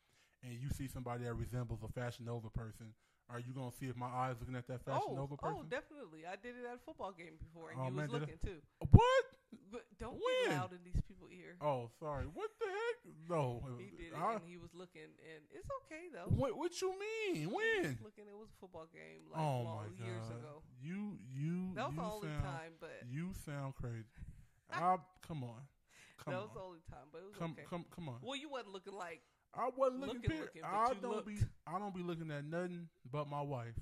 and 0.43 0.53
you 0.53 0.69
see 0.69 0.87
somebody 0.87 1.23
that 1.23 1.33
resembles 1.33 1.79
a 1.83 1.87
Fashion 1.87 2.25
Nova 2.25 2.49
person. 2.49 2.93
Are 3.31 3.39
you 3.39 3.53
gonna 3.55 3.71
see 3.71 3.87
if 3.87 3.95
my 3.95 4.11
eyes 4.11 4.35
looking 4.39 4.55
at 4.55 4.67
that 4.67 4.83
Fashion 4.83 5.15
oh, 5.15 5.15
Nova 5.15 5.35
oh, 5.35 5.37
person? 5.39 5.57
oh, 5.63 5.63
definitely. 5.71 6.27
I 6.27 6.35
did 6.35 6.59
it 6.59 6.67
at 6.67 6.75
a 6.75 6.83
football 6.85 7.15
game 7.15 7.39
before, 7.39 7.71
and 7.71 7.79
Oh, 7.79 7.87
you 7.87 7.95
man, 7.95 8.11
was 8.11 8.11
did 8.11 8.17
I- 8.17 8.19
looking 8.27 8.41
too. 8.43 8.59
Uh, 8.83 8.87
what? 8.91 9.25
But 9.71 9.85
don't 9.97 10.19
When? 10.19 10.49
get 10.49 10.57
loud 10.59 10.73
in 10.75 10.83
these 10.83 10.99
people's 11.07 11.31
ear. 11.31 11.55
Oh, 11.61 11.89
sorry. 11.99 12.25
What 12.29 12.51
the 12.59 12.67
heck? 12.67 12.97
No. 13.29 13.63
He 13.79 13.89
did 13.95 14.11
it, 14.11 14.19
I- 14.19 14.33
and 14.37 14.45
he 14.45 14.57
was 14.57 14.69
looking, 14.75 15.07
and 15.23 15.41
it's 15.55 15.69
okay 15.87 16.11
though. 16.11 16.29
what? 16.35 16.57
What 16.59 16.75
you 16.83 16.91
mean? 16.99 17.35
He 17.35 17.47
When? 17.47 17.95
was 17.95 18.03
looking, 18.03 18.27
it 18.27 18.35
was 18.37 18.51
a 18.51 18.57
football 18.59 18.85
game 18.91 19.23
like 19.31 19.39
oh 19.39 19.63
long, 19.63 19.87
my 19.87 19.87
god. 19.97 20.03
years 20.03 20.27
ago. 20.27 20.61
You 20.83 21.15
you 21.31 21.71
That 21.79 21.87
was 21.89 21.95
you 21.95 22.01
the 22.03 22.11
only 22.11 22.27
sound 22.27 22.43
time, 22.43 22.71
but 22.83 22.91
you 23.09 23.31
sound 23.47 23.73
crazy. 23.79 24.22
I, 24.73 24.97
come 25.27 25.43
on. 25.43 25.61
Come 26.23 26.33
that 26.33 26.39
on. 26.39 26.43
was 26.43 26.51
the 26.53 26.61
only 26.61 26.79
time. 26.89 27.07
But 27.11 27.19
it 27.19 27.25
was 27.25 27.35
come 27.37 27.51
okay. 27.51 27.67
come 27.69 27.85
come 27.93 28.09
on. 28.09 28.15
Well, 28.21 28.37
you 28.37 28.49
wasn't 28.49 28.73
looking 28.73 28.93
like 28.93 29.21
I 29.53 29.69
wasn't 29.75 30.01
looking. 30.01 30.21
looking, 30.21 30.39
looking, 30.39 30.61
I 30.63 30.93
don't 31.01 31.25
be. 31.25 31.37
I 31.67 31.79
don't 31.79 31.95
be 31.95 32.01
looking 32.01 32.31
at 32.31 32.45
nothing 32.45 32.87
but 33.11 33.29
my 33.29 33.41
wife. 33.41 33.77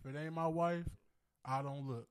If 0.00 0.14
it 0.14 0.18
ain't 0.18 0.34
my 0.34 0.46
wife, 0.46 0.84
I 1.44 1.62
don't 1.62 1.88
look. 1.88 2.06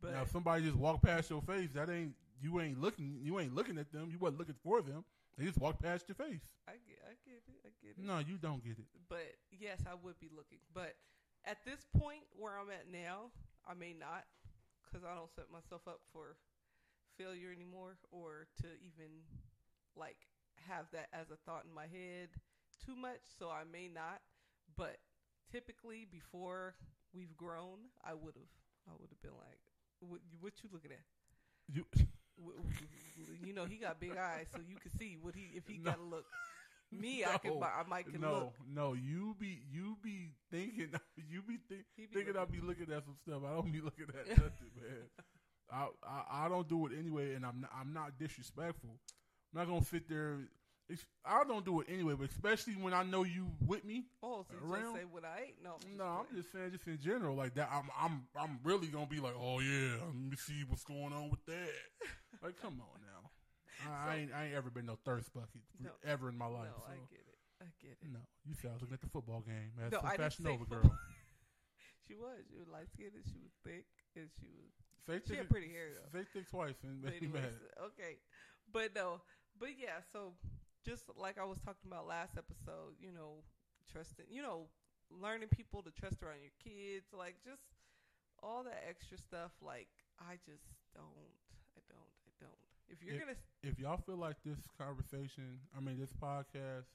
but 0.00 0.12
now, 0.12 0.22
if 0.22 0.30
somebody 0.30 0.64
just 0.64 0.76
walk 0.76 1.02
past 1.02 1.28
your 1.28 1.42
face, 1.42 1.68
that 1.74 1.90
ain't 1.90 2.14
you 2.40 2.60
ain't 2.60 2.80
looking. 2.80 3.18
You 3.22 3.38
ain't 3.40 3.54
looking 3.54 3.78
at 3.78 3.92
them. 3.92 4.08
You 4.10 4.18
wasn't 4.18 4.38
looking 4.38 4.56
for 4.62 4.80
them. 4.80 5.04
They 5.38 5.46
just 5.46 5.58
walk 5.58 5.80
past 5.80 6.08
your 6.08 6.16
face. 6.16 6.44
I 6.68 6.72
get, 6.84 7.00
I 7.08 7.16
get 7.24 7.40
it, 7.48 7.60
I 7.64 7.70
get 7.80 7.96
it. 7.96 8.04
No, 8.04 8.18
you 8.18 8.36
don't 8.36 8.62
get 8.62 8.78
it. 8.78 8.84
But 9.08 9.32
yes, 9.50 9.80
I 9.88 9.94
would 10.04 10.20
be 10.20 10.28
looking. 10.34 10.58
But 10.74 10.94
at 11.44 11.64
this 11.64 11.86
point 11.96 12.24
where 12.36 12.58
I'm 12.58 12.68
at 12.68 12.90
now, 12.92 13.32
I 13.66 13.74
may 13.74 13.94
not, 13.94 14.24
because 14.84 15.06
I 15.06 15.14
don't 15.14 15.32
set 15.34 15.48
myself 15.50 15.82
up 15.88 16.00
for 16.12 16.36
failure 17.18 17.52
anymore, 17.52 17.96
or 18.10 18.46
to 18.60 18.66
even 18.80 19.22
like 19.96 20.16
have 20.68 20.86
that 20.92 21.08
as 21.12 21.30
a 21.30 21.36
thought 21.46 21.64
in 21.64 21.74
my 21.74 21.86
head 21.86 22.28
too 22.84 22.96
much. 22.96 23.20
So 23.38 23.50
I 23.50 23.64
may 23.70 23.88
not. 23.88 24.20
But 24.76 24.98
typically, 25.50 26.06
before 26.10 26.74
we've 27.14 27.36
grown, 27.36 27.90
I 28.04 28.14
would 28.14 28.34
have. 28.36 28.52
I 28.88 28.92
would 28.98 29.10
have 29.10 29.20
been 29.22 29.36
like, 29.38 29.60
"What, 30.00 30.20
what 30.40 30.52
you 30.62 30.68
looking 30.72 30.92
at?" 30.92 31.04
You 31.74 31.84
you 33.44 33.52
know, 33.52 33.64
he 33.64 33.76
got 33.76 34.00
big 34.00 34.16
eyes, 34.16 34.46
so 34.54 34.60
you 34.60 34.76
can 34.76 34.90
see 34.98 35.16
what 35.20 35.34
he 35.34 35.52
if 35.54 35.66
he 35.66 35.78
No. 35.78 35.90
got 35.90 35.96
to 35.96 36.02
look. 36.02 36.26
Me, 36.92 37.24
I 37.24 37.38
can, 37.38 37.54
I 37.62 37.82
might 37.88 38.08
can 38.10 38.20
no, 38.20 38.30
look. 38.30 38.52
no. 38.66 38.94
You 38.94 39.34
be 39.38 39.62
you 39.70 39.96
be 40.02 40.32
thinking 40.50 40.90
you 41.16 41.42
be 41.42 41.58
think, 41.68 41.84
be 41.96 42.06
thinking 42.06 42.36
I'll 42.36 42.46
be 42.46 42.60
looking 42.60 42.92
at 42.92 43.04
some 43.04 43.16
stuff. 43.26 43.42
I 43.46 43.54
don't 43.54 43.72
be 43.72 43.80
looking 43.80 44.06
at 44.08 44.28
nothing, 44.36 44.70
man. 44.76 45.08
I, 45.72 45.86
I 46.06 46.46
I 46.46 46.48
don't 46.48 46.68
do 46.68 46.86
it 46.86 46.92
anyway, 46.98 47.34
and 47.34 47.44
I'm 47.46 47.60
not, 47.62 47.70
I'm 47.78 47.92
not 47.92 48.18
disrespectful. 48.18 48.90
I'm 49.54 49.60
not 49.60 49.68
gonna 49.68 49.84
sit 49.84 50.08
there. 50.08 50.38
It's, 50.88 51.04
I 51.24 51.44
don't 51.44 51.64
do 51.64 51.80
it 51.80 51.86
anyway, 51.88 52.14
but 52.18 52.28
especially 52.30 52.74
when 52.74 52.92
I 52.92 53.02
know 53.04 53.22
you 53.24 53.46
with 53.64 53.84
me. 53.84 54.04
Oh, 54.22 54.44
so 54.48 54.54
you 54.60 54.70
Around? 54.70 54.82
just 54.82 54.94
say 54.96 55.04
what 55.10 55.24
I 55.24 55.38
ate? 55.48 55.56
No, 55.62 55.76
I'm 55.80 55.96
No, 55.96 56.04
I'm 56.04 56.36
just 56.36 56.52
saying, 56.52 56.72
just 56.72 56.86
in 56.86 56.98
general, 57.00 57.34
like 57.36 57.54
that. 57.54 57.70
I'm 57.72 57.88
I'm 57.98 58.26
I'm 58.38 58.58
really 58.64 58.88
gonna 58.88 59.06
be 59.06 59.20
like, 59.20 59.34
oh 59.40 59.60
yeah, 59.60 59.96
let 60.04 60.14
me 60.14 60.36
see 60.36 60.64
what's 60.68 60.84
going 60.84 61.12
on 61.14 61.30
with 61.30 61.44
that. 61.46 61.72
like, 62.42 62.60
come 62.60 62.82
on 62.82 63.00
now. 63.00 63.30
I, 63.88 64.10
I 64.12 64.16
ain't 64.16 64.32
I 64.34 64.44
ain't 64.46 64.54
ever 64.54 64.70
been 64.70 64.86
no 64.86 64.98
thirst 65.04 65.32
bucket 65.32 65.62
No. 65.80 65.90
ever 66.04 66.28
in 66.28 66.36
my 66.36 66.46
life. 66.46 66.68
no, 66.76 66.82
so. 66.84 66.92
I 66.92 66.96
get 67.08 67.24
it. 67.24 67.38
I 67.62 67.66
get 67.80 67.96
it. 68.02 68.12
No, 68.12 68.20
you 68.44 68.54
said 68.60 68.70
I 68.70 68.74
was 68.74 68.82
looking 68.82 68.94
at 68.94 69.00
the 69.00 69.08
football 69.08 69.40
game. 69.46 69.72
As 69.80 69.92
No, 69.92 70.00
didn't 70.02 70.16
Fashion 70.18 70.44
Nova 70.44 70.64
girl. 70.66 70.92
She 72.06 72.14
was. 72.18 72.42
She 72.50 72.58
was 72.58 72.66
light 72.66 72.90
skinned 72.92 73.14
and 73.14 73.24
she 73.24 73.38
was 73.38 73.54
thick 73.62 73.86
and 74.18 74.26
she 74.40 74.50
was. 74.50 74.74
Say 75.06 75.20
She 75.26 75.34
had 75.36 75.48
pretty 75.50 75.68
hair 75.68 75.88
though. 75.94 76.18
Say 76.18 76.24
thick 76.32 76.48
twice 76.50 76.76
and 76.84 77.02
But 77.02 77.14
anyways, 77.14 77.58
okay, 77.90 78.18
but 78.72 78.94
no, 78.94 79.20
but 79.58 79.70
yeah. 79.78 79.98
So 80.12 80.34
just 80.86 81.04
like 81.16 81.38
I 81.38 81.44
was 81.44 81.58
talking 81.64 81.90
about 81.90 82.06
last 82.06 82.38
episode, 82.38 82.94
you 83.00 83.10
know, 83.12 83.42
trusting, 83.90 84.26
you 84.30 84.42
know, 84.42 84.66
learning 85.10 85.48
people 85.48 85.82
to 85.82 85.90
trust 85.90 86.22
around 86.22 86.40
your 86.42 86.54
kids, 86.62 87.06
like 87.12 87.36
just 87.44 87.62
all 88.42 88.62
that 88.64 88.84
extra 88.88 89.18
stuff. 89.18 89.50
Like 89.60 89.88
I 90.20 90.38
just 90.46 90.64
don't, 90.94 91.30
I 91.76 91.80
don't, 91.90 92.12
I 92.26 92.30
don't. 92.40 92.62
If 92.88 93.02
you're 93.02 93.14
If- 93.14 93.20
gonna, 93.20 93.38
If 93.62 93.78
y'all 93.78 93.98
feel 94.06 94.16
like 94.18 94.36
this 94.44 94.58
conversation, 94.78 95.58
I 95.76 95.80
mean, 95.80 95.98
this 95.98 96.12
podcast 96.12 96.86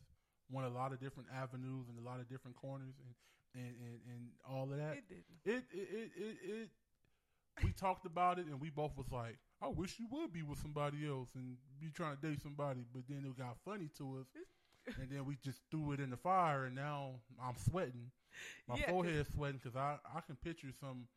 went 0.50 0.68
a 0.68 0.72
lot 0.72 0.94
of 0.94 1.00
different 1.00 1.28
avenues 1.36 1.88
and 1.90 2.00
a 2.00 2.06
lot 2.08 2.20
of 2.20 2.30
different 2.30 2.56
corners 2.56 2.96
and 3.04 3.14
and 3.56 3.74
and, 3.84 4.00
and 4.12 4.22
all 4.48 4.64
of 4.72 4.78
that. 4.78 4.98
it 4.98 5.08
didn't. 5.10 5.26
It 5.46 5.64
it, 5.74 5.88
it 5.92 6.12
it 6.16 6.38
it 6.44 6.70
we 7.64 7.72
talked 7.72 8.06
about 8.06 8.40
it 8.40 8.46
and 8.48 8.60
we 8.60 8.70
both 8.70 8.96
was 8.98 9.12
like, 9.12 9.38
I 9.62 9.68
wish 9.68 10.00
you 10.00 10.08
would 10.12 10.32
be 10.34 10.44
with 10.44 10.60
somebody 10.60 11.08
else 11.08 11.30
and 11.36 11.58
be 11.80 11.90
trying 11.90 12.16
to 12.18 12.22
date 12.22 12.42
somebody, 12.42 12.82
but 12.94 13.04
then 13.10 13.24
it 13.26 13.38
got 13.38 13.58
funny 13.66 13.90
to 13.98 14.20
us. 14.22 14.28
And 15.02 15.10
then 15.12 15.26
we 15.26 15.36
just 15.44 15.60
threw 15.70 15.92
it 15.92 16.00
in 16.00 16.10
the 16.10 16.16
fire, 16.18 16.66
and 16.66 16.74
now 16.76 17.16
I'm 17.44 17.58
sweating. 17.58 18.10
My 18.68 18.76
Yeah, 18.78 18.90
forehead's 18.90 19.34
sweating 19.34 19.60
because 19.62 19.76
I, 19.76 19.98
I 20.16 20.22
can 20.22 20.36
picture 20.38 20.70
some, 20.80 21.08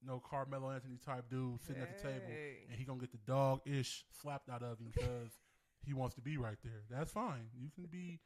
you 0.00 0.08
know, 0.08 0.20
Carmelo 0.28 0.70
Anthony 0.70 0.98
type 1.04 1.24
dude 1.30 1.60
sitting 1.60 1.82
at 1.82 1.88
the 1.96 2.02
table, 2.02 2.38
and 2.68 2.78
he 2.78 2.84
gonna 2.84 3.00
get 3.00 3.12
the 3.12 3.18
dog 3.26 3.60
ish 3.66 4.04
slapped 4.20 4.48
out 4.48 4.62
of 4.62 4.78
him 4.80 4.90
because 4.92 5.32
he 5.84 5.94
wants 5.94 6.14
to 6.16 6.20
be 6.20 6.36
right 6.36 6.58
there. 6.64 6.82
That's 6.90 7.12
fine. 7.12 7.48
You 7.58 7.70
can 7.74 7.86
be. 7.86 8.20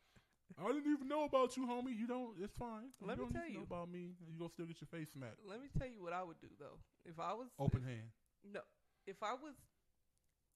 I 0.59 0.67
didn't 0.73 0.91
even 0.93 1.09
know 1.09 1.25
about 1.25 1.57
you, 1.57 1.67
homie. 1.67 1.93
You 1.99 2.07
don't. 2.07 2.33
It's 2.41 2.55
fine. 2.57 2.95
Let 3.03 3.19
you 3.19 3.25
me 3.27 3.29
don't 3.29 3.33
tell 3.33 3.43
need 3.43 3.49
to 3.49 3.53
you. 3.53 3.59
know 3.61 3.69
about 3.69 3.91
me. 3.91 4.17
You 4.25 4.39
gonna 4.39 4.51
still 4.51 4.65
get 4.67 4.81
your 4.81 4.89
face 4.89 5.13
smacked. 5.13 5.43
Let 5.45 5.61
me 5.61 5.69
tell 5.77 5.89
you 5.89 6.01
what 6.03 6.13
I 6.13 6.23
would 6.23 6.41
do 6.41 6.49
though. 6.59 6.81
If 7.05 7.21
I 7.21 7.35
was 7.35 7.49
Open 7.59 7.83
hand. 7.83 8.09
No, 8.47 8.61
if 9.07 9.23
I 9.23 9.35
was, 9.35 9.55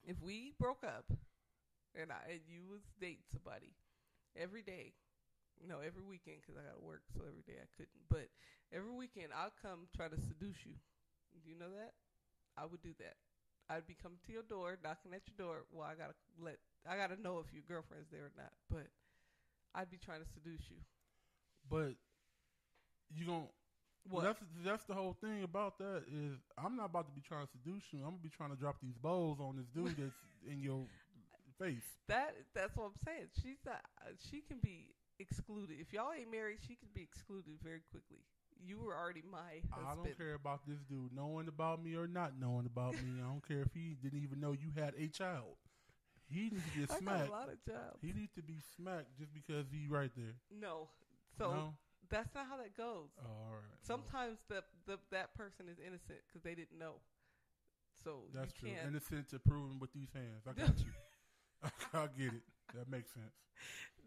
if 0.07 0.17
we 0.23 0.53
broke 0.57 0.83
up, 0.83 1.11
and 1.93 2.09
I 2.11 2.39
and 2.39 2.41
you 2.47 2.65
was 2.65 2.81
dating 2.99 3.27
somebody 3.29 3.75
every 4.33 4.63
day, 4.63 4.93
no, 5.61 5.83
every 5.85 6.01
weekend 6.01 6.41
because 6.41 6.57
I 6.57 6.65
got 6.65 6.79
to 6.79 6.85
work, 6.85 7.03
so 7.13 7.21
every 7.27 7.43
day 7.45 7.59
I 7.61 7.67
couldn't. 7.77 8.01
But 8.09 8.31
every 8.73 8.91
weekend 8.95 9.35
I'll 9.35 9.53
come 9.61 9.85
try 9.93 10.07
to 10.07 10.17
seduce 10.17 10.65
you. 10.65 10.79
Do 11.35 11.49
you 11.49 11.57
know 11.59 11.69
that? 11.77 11.93
I 12.57 12.65
would 12.65 12.81
do 12.81 12.95
that. 12.99 13.15
I'd 13.69 13.87
be 13.87 13.95
coming 13.95 14.19
to 14.27 14.31
your 14.33 14.43
door, 14.43 14.75
knocking 14.83 15.13
at 15.15 15.23
your 15.29 15.37
door. 15.39 15.63
Well, 15.71 15.87
I 15.87 15.95
gotta 15.95 16.17
let 16.41 16.57
I 16.89 16.97
gotta 16.97 17.19
know 17.21 17.39
if 17.39 17.53
your 17.53 17.63
girlfriend's 17.67 18.09
there 18.11 18.27
or 18.31 18.35
not. 18.35 18.51
But 18.67 18.87
I'd 19.75 19.89
be 19.89 19.97
trying 19.97 20.21
to 20.21 20.27
seduce 20.33 20.69
you. 20.69 20.77
But 21.69 21.95
you 23.13 23.25
gonna. 23.25 23.45
Well, 24.09 24.23
What? 24.23 24.23
that's 24.23 24.39
that's 24.65 24.85
the 24.85 24.93
whole 24.93 25.15
thing 25.21 25.43
about 25.43 25.77
that 25.77 26.03
is 26.11 26.37
I'm 26.57 26.75
not 26.75 26.85
about 26.87 27.05
to 27.07 27.13
be 27.13 27.21
trying 27.21 27.45
to 27.45 27.51
seduce 27.51 27.83
you. 27.91 27.99
I'm 27.99 28.17
gonna 28.17 28.23
be 28.23 28.29
trying 28.29 28.49
to 28.49 28.55
drop 28.55 28.77
these 28.81 28.97
bows 28.97 29.37
on 29.39 29.57
this 29.57 29.67
dude 29.67 29.95
that's 29.97 30.17
in 30.49 30.61
your 30.61 30.85
face. 31.59 31.85
That 32.07 32.35
that's 32.55 32.75
what 32.75 32.85
I'm 32.85 32.99
saying. 33.05 33.27
She's 33.41 33.59
not. 33.65 33.81
She 34.29 34.41
can 34.41 34.57
be 34.57 34.95
excluded 35.19 35.77
if 35.79 35.93
y'all 35.93 36.11
ain't 36.17 36.31
married. 36.31 36.57
She 36.67 36.75
can 36.75 36.89
be 36.95 37.01
excluded 37.03 37.53
very 37.63 37.81
quickly. 37.91 38.25
You 38.63 38.79
were 38.79 38.95
already 38.95 39.23
my 39.29 39.61
I 39.73 39.95
don't 39.95 40.17
care 40.17 40.35
about 40.35 40.61
this 40.67 40.79
dude 40.89 41.13
knowing 41.15 41.47
about 41.47 41.83
me 41.83 41.95
or 41.95 42.07
not 42.07 42.33
knowing 42.39 42.65
about 42.65 42.93
me. 42.93 43.21
I 43.21 43.27
don't 43.27 43.47
care 43.47 43.61
if 43.61 43.73
he 43.73 43.95
didn't 44.01 44.21
even 44.21 44.39
know 44.39 44.51
you 44.51 44.69
had 44.75 44.93
a 44.99 45.07
child. 45.07 45.57
He 46.31 46.49
needs 46.49 46.63
to 46.73 46.79
get 46.79 46.91
I 46.91 46.99
smacked. 46.99 47.27
a 47.27 47.31
lot 47.31 47.49
of 47.49 47.59
jobs. 47.65 47.99
He 48.01 48.13
needs 48.13 48.31
to 48.35 48.41
be 48.41 48.57
smacked 48.75 49.17
just 49.19 49.33
because 49.33 49.65
he 49.71 49.87
right 49.87 50.11
there. 50.15 50.35
no, 50.49 50.87
so 51.37 51.51
no? 51.51 51.73
that's 52.09 52.33
not 52.33 52.47
how 52.47 52.57
that 52.57 52.75
goes. 52.75 53.11
Oh, 53.19 53.27
all 53.27 53.51
right. 53.51 53.67
Well, 53.67 53.83
Sometimes 53.83 54.39
the, 54.47 54.63
the 54.87 54.97
that 55.11 55.33
person 55.35 55.67
is 55.67 55.77
innocent 55.79 56.19
because 56.27 56.41
they 56.43 56.55
didn't 56.55 56.79
know. 56.79 57.03
So 58.03 58.23
that's 58.33 58.53
true. 58.53 58.69
Innocent 58.87 59.29
to 59.29 59.39
proven 59.39 59.77
with 59.79 59.93
these 59.93 60.09
hands. 60.13 60.47
I 60.47 60.53
got 60.53 60.79
you. 60.79 60.91
I 61.93 62.07
get 62.17 62.33
it. 62.33 62.41
That 62.73 62.89
makes 62.89 63.13
sense. 63.13 63.35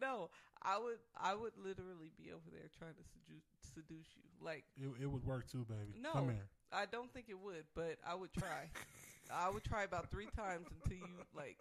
no, 0.00 0.30
I 0.62 0.78
would 0.78 0.98
I 1.20 1.34
would 1.34 1.52
literally 1.56 2.10
be 2.16 2.32
over 2.32 2.48
there 2.50 2.66
trying 2.78 2.94
to 2.94 3.04
seduce 3.04 3.44
seduce 3.74 4.08
you. 4.16 4.24
Like 4.42 4.64
It, 4.76 5.04
it 5.04 5.06
would 5.06 5.24
work 5.24 5.50
too, 5.50 5.64
baby. 5.68 5.94
No. 6.00 6.12
Come 6.12 6.30
here. 6.30 6.48
I 6.72 6.86
don't 6.86 7.12
think 7.12 7.26
it 7.28 7.38
would, 7.38 7.64
but 7.74 7.98
I 8.06 8.14
would 8.14 8.32
try. 8.32 8.70
I 9.32 9.48
would 9.50 9.64
try 9.64 9.84
about 9.84 10.10
three 10.10 10.28
times 10.36 10.66
until 10.70 10.98
you 10.98 11.06
like 11.34 11.58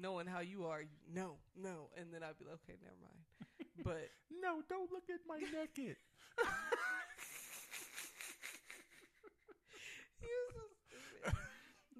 knowing 0.00 0.26
how 0.26 0.40
you 0.40 0.66
are. 0.66 0.82
You, 0.82 0.88
no, 1.12 1.36
no, 1.56 1.90
and 1.98 2.12
then 2.12 2.22
I'd 2.22 2.38
be 2.38 2.44
like, 2.44 2.58
okay, 2.64 2.78
never 2.82 2.96
mind. 3.02 3.24
But 3.84 4.10
No, 4.42 4.62
don't 4.68 4.90
look 4.92 5.04
at 5.10 5.20
my 5.28 5.38
naked. 5.38 5.96
You're 10.20 10.50
so 10.54 10.64
stupid. 10.86 11.38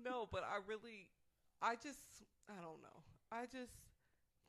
no, 0.05 0.29
but 0.31 0.43
I 0.45 0.59
really, 0.67 1.09
I 1.63 1.75
just, 1.75 2.25
I 2.49 2.55
don't 2.63 2.83
know. 2.83 2.99
I 3.31 3.45
just 3.47 3.73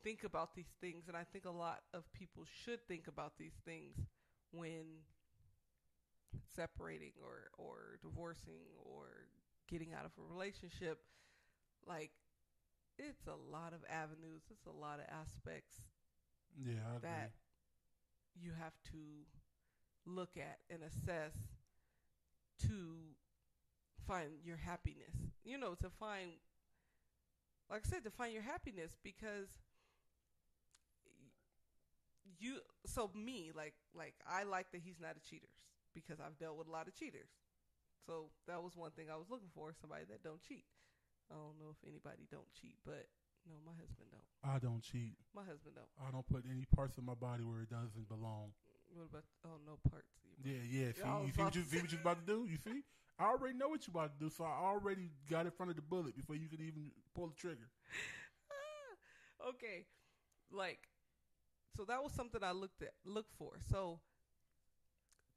think 0.02 0.24
about 0.24 0.54
these 0.54 0.70
things, 0.80 1.04
and 1.08 1.16
I 1.16 1.24
think 1.24 1.44
a 1.44 1.50
lot 1.50 1.80
of 1.94 2.04
people 2.12 2.44
should 2.64 2.86
think 2.88 3.06
about 3.08 3.32
these 3.38 3.54
things 3.64 3.96
when 4.52 5.04
separating 6.54 7.12
or 7.22 7.50
or 7.58 7.98
divorcing 8.02 8.62
or 8.84 9.26
getting 9.70 9.92
out 9.94 10.04
of 10.04 10.12
a 10.18 10.32
relationship. 10.32 10.98
Like, 11.86 12.10
it's 12.98 13.26
a 13.26 13.36
lot 13.36 13.72
of 13.72 13.80
avenues. 13.88 14.42
It's 14.50 14.66
a 14.66 14.70
lot 14.70 14.98
of 15.00 15.06
aspects 15.10 15.76
Yeah, 16.56 16.80
I 16.92 16.96
agree. 16.96 17.10
that 17.10 17.32
you 18.34 18.52
have 18.58 18.74
to 18.92 19.26
look 20.06 20.36
at 20.36 20.58
and 20.70 20.82
assess 20.82 21.34
to 22.66 23.14
find 24.06 24.30
your 24.44 24.56
happiness. 24.56 25.14
You 25.44 25.58
know, 25.58 25.74
to 25.76 25.90
find, 25.90 26.32
like 27.70 27.82
I 27.86 27.88
said, 27.88 28.04
to 28.04 28.10
find 28.10 28.32
your 28.32 28.42
happiness 28.42 28.96
because 29.02 29.48
you. 32.38 32.58
So 32.86 33.10
me, 33.14 33.52
like, 33.54 33.74
like 33.94 34.14
I 34.28 34.44
like 34.44 34.70
that 34.72 34.80
he's 34.84 35.00
not 35.00 35.16
a 35.16 35.20
cheater 35.28 35.48
because 35.94 36.18
I've 36.20 36.38
dealt 36.38 36.56
with 36.58 36.68
a 36.68 36.70
lot 36.70 36.88
of 36.88 36.94
cheaters. 36.94 37.28
So 38.06 38.32
that 38.48 38.62
was 38.62 38.76
one 38.76 38.90
thing 38.92 39.06
I 39.12 39.16
was 39.16 39.28
looking 39.30 39.52
for: 39.54 39.72
somebody 39.76 40.04
that 40.08 40.22
don't 40.22 40.42
cheat. 40.42 40.64
I 41.30 41.38
don't 41.38 41.58
know 41.62 41.70
if 41.70 41.80
anybody 41.86 42.26
don't 42.30 42.48
cheat, 42.58 42.74
but 42.84 43.06
no, 43.46 43.54
my 43.64 43.72
husband 43.78 44.10
don't. 44.10 44.26
I 44.42 44.58
don't 44.58 44.82
cheat. 44.82 45.14
My 45.34 45.46
husband 45.46 45.78
don't. 45.78 45.90
I 46.00 46.10
don't 46.10 46.26
put 46.26 46.44
any 46.48 46.66
parts 46.74 46.98
of 46.98 47.04
my 47.04 47.14
body 47.14 47.44
where 47.44 47.62
it 47.62 47.70
doesn't 47.70 48.08
belong. 48.08 48.52
What 48.90 49.06
about? 49.06 49.24
Oh, 49.46 49.62
no 49.62 49.78
parts. 49.88 50.10
Yeah, 50.42 50.64
yeah. 50.66 50.90
See, 50.90 51.06
Yeah, 51.06 51.14
I 51.14 51.18
was 51.22 51.28
you 51.28 51.32
see 51.34 51.42
what 51.42 51.54
you, 51.54 51.64
see 51.64 51.78
what 51.78 51.92
you're 51.92 52.00
about 52.00 52.26
to 52.26 52.26
do? 52.26 52.48
You 52.50 52.58
see? 52.58 52.82
I 53.20 53.30
already 53.30 53.54
know 53.54 53.68
what 53.68 53.86
you're 53.86 53.94
about 53.94 54.18
to 54.18 54.24
do, 54.24 54.30
so 54.32 54.44
I 54.44 54.64
already 54.64 55.12
got 55.30 55.44
in 55.46 55.52
front 55.52 55.70
of 55.70 55.76
the 55.76 55.82
bullet 55.82 56.16
before 56.16 56.34
you 56.34 56.48
could 56.48 56.60
even 56.60 56.90
pull 57.14 57.28
the 57.28 57.36
trigger. 57.36 57.68
Okay, 59.48 59.86
like, 60.52 60.80
so 61.74 61.84
that 61.86 62.02
was 62.02 62.12
something 62.12 62.44
I 62.44 62.52
looked 62.52 62.82
at, 62.82 62.92
looked 63.06 63.32
for. 63.38 63.52
So 63.70 64.00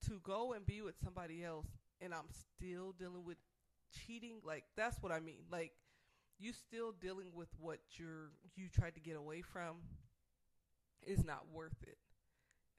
to 0.08 0.20
go 0.24 0.52
and 0.52 0.66
be 0.66 0.82
with 0.82 0.96
somebody 1.02 1.44
else, 1.44 1.68
and 2.04 2.14
I'm 2.14 2.30
still 2.58 2.94
dealing 3.00 3.26
with 3.26 3.38
cheating, 4.06 4.40
like 4.46 4.66
that's 4.76 4.98
what 5.02 5.12
I 5.12 5.20
mean. 5.20 5.44
Like 5.52 5.72
you 6.40 6.54
still 6.54 6.92
dealing 6.92 7.28
with 7.34 7.50
what 7.60 7.80
you're 7.98 8.32
you 8.56 8.68
tried 8.70 8.96
to 8.96 9.02
get 9.02 9.16
away 9.16 9.42
from 9.42 9.78
is 11.06 11.24
not 11.24 11.46
worth 11.54 11.82
it. 11.84 11.98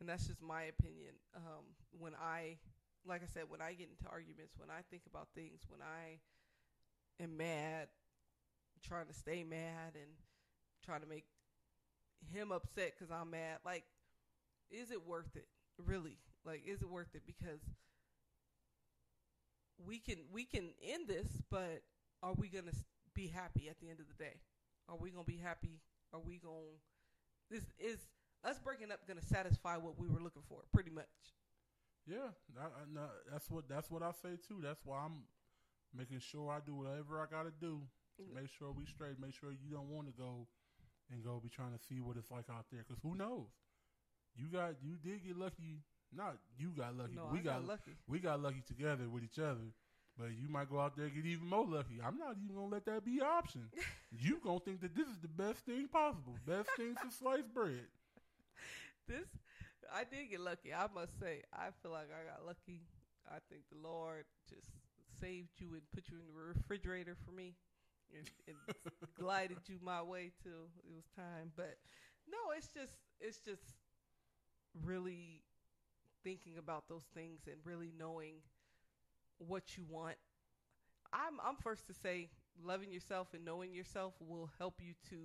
And 0.00 0.08
that's 0.08 0.26
just 0.26 0.42
my 0.42 0.64
opinion. 0.64 1.14
Um, 1.36 1.64
when 1.98 2.12
I, 2.20 2.56
like 3.06 3.22
I 3.22 3.26
said, 3.26 3.44
when 3.48 3.60
I 3.60 3.72
get 3.74 3.88
into 3.90 4.10
arguments, 4.10 4.54
when 4.58 4.70
I 4.70 4.80
think 4.90 5.02
about 5.08 5.28
things, 5.34 5.62
when 5.68 5.80
I 5.80 6.18
am 7.22 7.36
mad, 7.36 7.88
trying 8.82 9.06
to 9.06 9.14
stay 9.14 9.44
mad 9.44 9.94
and 9.94 10.10
trying 10.84 11.00
to 11.00 11.06
make 11.06 11.24
him 12.32 12.52
upset 12.52 12.94
because 12.98 13.10
I'm 13.10 13.30
mad, 13.30 13.58
like, 13.64 13.84
is 14.70 14.90
it 14.90 15.06
worth 15.06 15.36
it? 15.36 15.46
Really? 15.78 16.18
Like, 16.44 16.62
is 16.66 16.82
it 16.82 16.88
worth 16.90 17.14
it? 17.14 17.22
Because 17.26 17.60
we 19.78 19.98
can 19.98 20.16
we 20.32 20.44
can 20.44 20.70
end 20.82 21.08
this, 21.08 21.26
but 21.50 21.82
are 22.22 22.34
we 22.34 22.48
gonna 22.48 22.72
be 23.14 23.26
happy 23.28 23.68
at 23.68 23.78
the 23.80 23.90
end 23.90 24.00
of 24.00 24.06
the 24.08 24.14
day? 24.22 24.36
Are 24.88 24.96
we 24.96 25.10
gonna 25.10 25.24
be 25.24 25.36
happy? 25.38 25.80
Are 26.12 26.20
we 26.20 26.38
gonna 26.38 26.78
this 27.50 27.64
is 27.78 27.98
us 28.44 28.58
breaking 28.58 28.92
up 28.92 29.06
gonna 29.06 29.22
satisfy 29.22 29.76
what 29.76 29.98
we 29.98 30.08
were 30.08 30.20
looking 30.20 30.42
for? 30.48 30.60
Pretty 30.72 30.90
much. 30.90 31.06
Yeah, 32.06 32.28
I, 32.60 32.66
that's 33.32 33.50
what 33.50 33.68
that's 33.68 33.90
what 33.90 34.02
I 34.02 34.12
say 34.12 34.36
too. 34.46 34.60
That's 34.62 34.80
why 34.84 34.98
I'm 35.04 35.24
making 35.96 36.18
sure 36.20 36.50
I 36.50 36.58
do 36.64 36.74
whatever 36.74 37.20
I 37.20 37.26
got 37.30 37.44
to 37.44 37.52
do 37.60 37.82
to 38.18 38.22
Mm. 38.22 38.34
make 38.42 38.48
sure 38.50 38.70
we 38.70 38.84
straight. 38.86 39.18
Make 39.18 39.34
sure 39.34 39.50
you 39.50 39.70
don't 39.72 39.88
want 39.88 40.06
to 40.06 40.12
go 40.12 40.46
and 41.10 41.24
go 41.24 41.40
be 41.42 41.48
trying 41.48 41.72
to 41.76 41.82
see 41.82 42.00
what 42.00 42.16
it's 42.16 42.30
like 42.30 42.48
out 42.50 42.66
there. 42.70 42.84
Because 42.86 43.02
who 43.02 43.14
knows? 43.14 43.48
You 44.36 44.48
got 44.48 44.74
you 44.82 44.96
did 45.02 45.24
get 45.24 45.36
lucky. 45.36 45.82
Not 46.12 46.36
you 46.58 46.70
got 46.76 46.96
lucky. 46.96 47.14
No, 47.16 47.28
we 47.32 47.40
I 47.40 47.42
got, 47.42 47.66
lucky. 47.66 47.92
we 48.08 48.18
got 48.18 48.40
lucky 48.40 48.62
together 48.66 49.08
with 49.08 49.24
each 49.24 49.38
other. 49.38 49.72
But 50.18 50.30
you 50.40 50.48
might 50.48 50.70
go 50.70 50.78
out 50.78 50.96
there 50.96 51.06
and 51.06 51.14
get 51.14 51.26
even 51.26 51.48
more 51.48 51.66
lucky. 51.66 51.98
I'm 52.04 52.16
not 52.18 52.36
even 52.42 52.54
gonna 52.54 52.68
let 52.68 52.86
that 52.86 53.04
be 53.04 53.18
an 53.18 53.26
option. 53.26 53.68
you 54.12 54.38
gonna 54.44 54.60
think 54.60 54.80
that 54.82 54.94
this 54.94 55.08
is 55.08 55.18
the 55.20 55.28
best 55.28 55.66
thing 55.66 55.88
possible. 55.88 56.34
Best 56.46 56.68
thing 56.76 56.94
since 57.02 57.16
sliced 57.18 57.52
bread. 57.52 57.88
This 59.08 59.26
I 59.92 60.04
did 60.04 60.30
get 60.30 60.40
lucky. 60.40 60.72
I 60.72 60.86
must 60.94 61.18
say, 61.18 61.42
I 61.52 61.68
feel 61.82 61.90
like 61.90 62.08
I 62.14 62.30
got 62.30 62.46
lucky. 62.46 62.86
I 63.26 63.38
think 63.50 63.62
the 63.70 63.78
Lord 63.82 64.24
just 64.48 64.70
saved 65.20 65.58
you 65.58 65.72
and 65.72 65.82
put 65.94 66.08
you 66.10 66.16
in 66.18 66.26
the 66.26 66.32
refrigerator 66.32 67.16
for 67.24 67.32
me, 67.32 67.54
and, 68.16 68.28
and 68.46 68.56
glided 69.18 69.58
you 69.66 69.78
my 69.82 70.02
way 70.02 70.32
till 70.42 70.70
it 70.78 70.94
was 70.94 71.04
time. 71.16 71.52
But 71.56 71.76
no, 72.30 72.54
it's 72.56 72.68
just 72.68 72.98
it's 73.20 73.38
just 73.38 73.74
really 74.82 75.42
thinking 76.24 76.58
about 76.58 76.88
those 76.88 77.04
things 77.14 77.42
and 77.46 77.56
really 77.64 77.92
knowing 77.96 78.36
what 79.38 79.76
you 79.76 79.84
want. 79.88 80.16
I'm 81.12 81.38
I'm 81.44 81.56
first 81.56 81.86
to 81.86 81.94
say 81.94 82.30
loving 82.64 82.92
yourself 82.92 83.28
and 83.34 83.44
knowing 83.44 83.74
yourself 83.74 84.14
will 84.20 84.50
help 84.58 84.80
you 84.80 84.94
to 85.10 85.16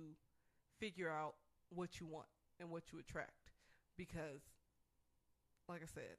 figure 0.78 1.10
out 1.10 1.34
what 1.70 2.00
you 2.00 2.06
want 2.06 2.26
and 2.58 2.70
what 2.70 2.84
you 2.92 2.98
attract 2.98 3.52
because 3.96 4.42
like 5.68 5.82
I 5.82 5.86
said 5.86 6.16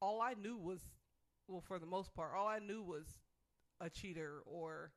all 0.00 0.22
I 0.22 0.34
knew 0.34 0.56
was 0.56 0.80
well 1.46 1.60
for 1.60 1.78
the 1.78 1.86
most 1.86 2.14
part 2.14 2.32
all 2.34 2.46
I 2.46 2.58
knew 2.58 2.82
was 2.82 3.04
a 3.80 3.90
cheater 3.90 4.42
or 4.46 4.92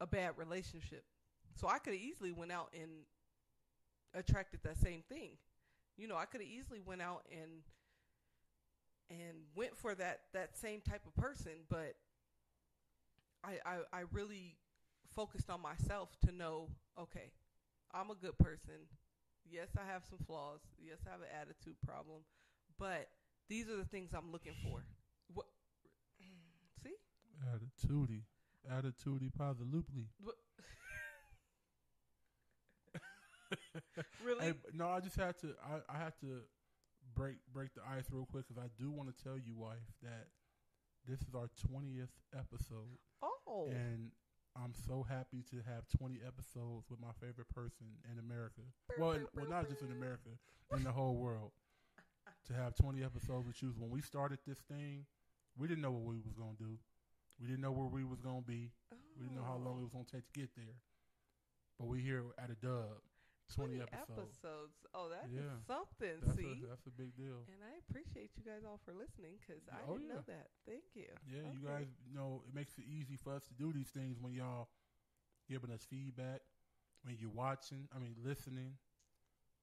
a 0.00 0.06
bad 0.06 0.32
relationship. 0.36 1.04
So 1.54 1.68
I 1.68 1.78
could 1.78 1.94
easily 1.94 2.32
went 2.32 2.52
out 2.52 2.70
and 2.74 2.90
attracted 4.14 4.60
that 4.64 4.76
same 4.76 5.02
thing. 5.08 5.32
You 5.96 6.08
know, 6.08 6.16
I 6.16 6.26
could 6.26 6.40
have 6.40 6.50
easily 6.50 6.80
went 6.84 7.02
out 7.02 7.22
and 7.30 7.62
and 9.08 9.38
went 9.54 9.76
for 9.76 9.94
that 9.94 10.20
that 10.32 10.56
same 10.56 10.80
type 10.80 11.02
of 11.06 11.14
person, 11.14 11.52
but 11.70 11.94
I 13.44 13.58
I, 13.64 13.76
I 13.92 14.02
really 14.12 14.56
focused 15.14 15.48
on 15.48 15.60
myself 15.62 16.10
to 16.26 16.32
know, 16.32 16.68
okay, 17.00 17.30
I'm 17.92 18.10
a 18.10 18.14
good 18.14 18.36
person. 18.38 18.88
Yes, 19.48 19.68
I 19.78 19.90
have 19.90 20.04
some 20.04 20.18
flaws. 20.26 20.60
Yes, 20.78 20.98
I 21.06 21.10
have 21.12 21.20
an 21.20 21.28
attitude 21.40 21.76
problem, 21.86 22.22
but 22.78 23.08
these 23.48 23.68
are 23.68 23.76
the 23.76 23.84
things 23.84 24.10
I'm 24.12 24.32
looking 24.32 24.54
for. 24.62 24.84
What? 25.32 25.46
See? 26.82 26.96
Attitudey. 27.46 28.22
Attitudey 28.70 29.30
positively. 29.36 30.08
What? 30.20 30.34
really? 34.24 34.44
Hey, 34.44 34.52
no, 34.72 34.88
I 34.88 35.00
just 35.00 35.16
had 35.16 35.38
to. 35.40 35.54
I, 35.62 35.94
I 35.94 35.98
had 35.98 36.12
to 36.20 36.40
break 37.14 37.36
break 37.52 37.74
the 37.74 37.82
ice 37.96 38.04
real 38.10 38.26
quick 38.26 38.44
because 38.48 38.62
I 38.62 38.68
do 38.80 38.90
want 38.90 39.14
to 39.14 39.24
tell 39.24 39.36
you, 39.36 39.54
wife, 39.54 39.86
that 40.02 40.28
this 41.08 41.20
is 41.20 41.34
our 41.34 41.48
twentieth 41.68 42.10
episode, 42.34 42.98
oh, 43.22 43.68
and 43.68 44.10
I'm 44.54 44.72
so 44.86 45.04
happy 45.08 45.44
to 45.50 45.56
have 45.66 45.88
twenty 45.96 46.20
episodes 46.26 46.86
with 46.90 47.00
my 47.00 47.12
favorite 47.20 47.48
person 47.54 47.86
in 48.10 48.18
America. 48.18 48.62
Well, 48.98 49.12
in, 49.12 49.26
well, 49.34 49.48
not 49.48 49.68
just 49.68 49.82
in 49.82 49.92
America, 49.92 50.30
in 50.74 50.84
the 50.84 50.92
whole 50.92 51.14
world. 51.14 51.52
To 52.48 52.52
have 52.54 52.74
twenty 52.74 53.02
episodes 53.02 53.46
with 53.46 53.60
you. 53.62 53.74
When 53.78 53.90
we 53.90 54.00
started 54.00 54.38
this 54.46 54.58
thing, 54.70 55.04
we 55.58 55.66
didn't 55.66 55.82
know 55.82 55.90
what 55.90 56.04
we 56.04 56.16
was 56.20 56.34
gonna 56.34 56.58
do. 56.58 56.78
We 57.40 57.46
didn't 57.46 57.60
know 57.60 57.72
where 57.72 57.86
we 57.86 58.04
was 58.04 58.20
gonna 58.20 58.42
be. 58.46 58.70
We 59.18 59.26
didn't 59.26 59.36
know 59.36 59.44
how 59.44 59.56
long 59.56 59.78
it 59.78 59.82
was 59.82 59.92
gonna 59.92 60.04
take 60.10 60.26
to 60.32 60.40
get 60.40 60.50
there. 60.56 60.76
But 61.78 61.88
we 61.88 62.00
here 62.00 62.24
at 62.38 62.50
a 62.50 62.54
dub. 62.54 63.02
20 63.54 63.80
episodes. 63.92 64.74
Oh, 64.94 65.08
that 65.08 65.28
is 65.36 65.46
Yeah. 65.46 65.58
something. 65.66 66.20
That's 66.24 66.36
see, 66.38 66.62
a, 66.64 66.66
that's 66.68 66.86
a 66.86 66.90
big 66.90 67.16
deal. 67.16 67.46
and 67.48 67.60
I 67.62 67.78
appreciate 67.88 68.30
you 68.36 68.42
guys 68.44 68.62
all 68.66 68.80
for 68.84 68.92
listening 68.92 69.38
because 69.40 69.62
I 69.70 69.82
Oh, 69.88 69.94
didn't 69.94 70.08
know 70.08 70.22
that. 70.26 70.48
Thank 70.66 70.84
you. 70.94 71.06
Yeah, 71.28 71.42
you 71.42 71.60
Okay. 71.62 71.66
guys 71.66 71.86
know 72.14 72.42
it 72.46 72.54
makes 72.54 72.78
it 72.78 72.84
easy 72.84 73.16
for 73.16 73.34
us 73.34 73.44
to 73.48 73.54
do 73.54 73.72
these 73.72 73.88
things 73.88 74.18
when 74.20 74.32
y'all 74.32 74.68
giving 75.48 75.70
us 75.70 75.86
feedback, 75.88 76.40
when 77.04 77.16
you're 77.20 77.30
watching, 77.34 77.88
I 77.94 77.98
mean 77.98 78.16
listening, 78.24 78.74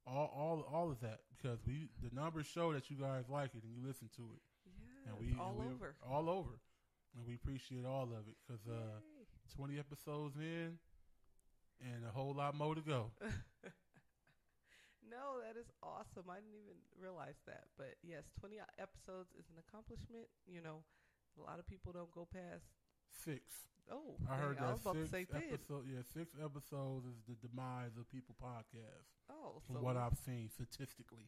all 0.05 0.31
all 0.35 0.65
all 0.73 0.91
of 0.91 0.99
that 1.01 1.19
because 1.35 1.59
we 1.65 1.89
the 2.01 2.13
numbers 2.13 2.45
show 2.45 2.73
that 2.73 2.89
you 2.89 2.97
guys 2.97 3.25
like 3.29 3.51
it 3.55 3.63
and 3.63 3.73
you 3.73 3.81
listen 3.85 4.09
to 4.17 4.23
it, 4.35 4.41
Yeah, 4.65 5.11
and 5.11 5.19
we 5.19 5.37
all 5.39 5.59
and 5.61 5.71
over. 5.73 5.95
all 6.09 6.29
over, 6.29 6.59
and 7.15 7.25
we 7.25 7.35
appreciate 7.35 7.85
all 7.85 8.03
of 8.03 8.27
it 8.27 8.35
because 8.45 8.61
uh, 8.67 8.99
20 9.55 9.79
episodes 9.79 10.35
in, 10.37 10.77
and 11.81 12.05
a 12.05 12.12
whole 12.12 12.33
lot 12.33 12.55
more 12.55 12.75
to 12.75 12.81
go. 12.81 13.12
no, 15.03 15.39
that 15.41 15.57
is 15.59 15.69
awesome. 15.81 16.29
I 16.29 16.41
didn't 16.41 16.59
even 16.59 16.77
realize 16.99 17.39
that. 17.47 17.65
But 17.77 17.95
yes, 18.03 18.23
20 18.39 18.59
episodes 18.79 19.31
is 19.38 19.45
an 19.49 19.57
accomplishment. 19.62 20.27
You 20.45 20.62
know, 20.62 20.83
a 21.39 21.41
lot 21.41 21.59
of 21.59 21.67
people 21.67 21.91
don't 21.93 22.12
go 22.12 22.27
past. 22.29 22.65
Six. 23.09 23.69
Oh, 23.91 24.15
I 24.31 24.39
heard 24.39 24.57
dang, 24.57 24.63
I 24.63 24.67
that 24.71 24.79
was 24.79 24.86
about 24.86 24.95
six 24.95 25.12
to 25.12 25.36
say 25.36 25.51
episode. 25.51 25.83
Yeah, 25.91 26.03
six 26.07 26.31
episodes 26.39 27.03
is 27.03 27.19
the 27.27 27.36
demise 27.43 27.99
of 27.99 28.07
people 28.07 28.36
podcast. 28.39 29.12
Oh, 29.27 29.59
From 29.67 29.75
so 29.75 29.81
what 29.83 29.97
I've 29.99 30.17
seen 30.17 30.47
statistically. 30.47 31.27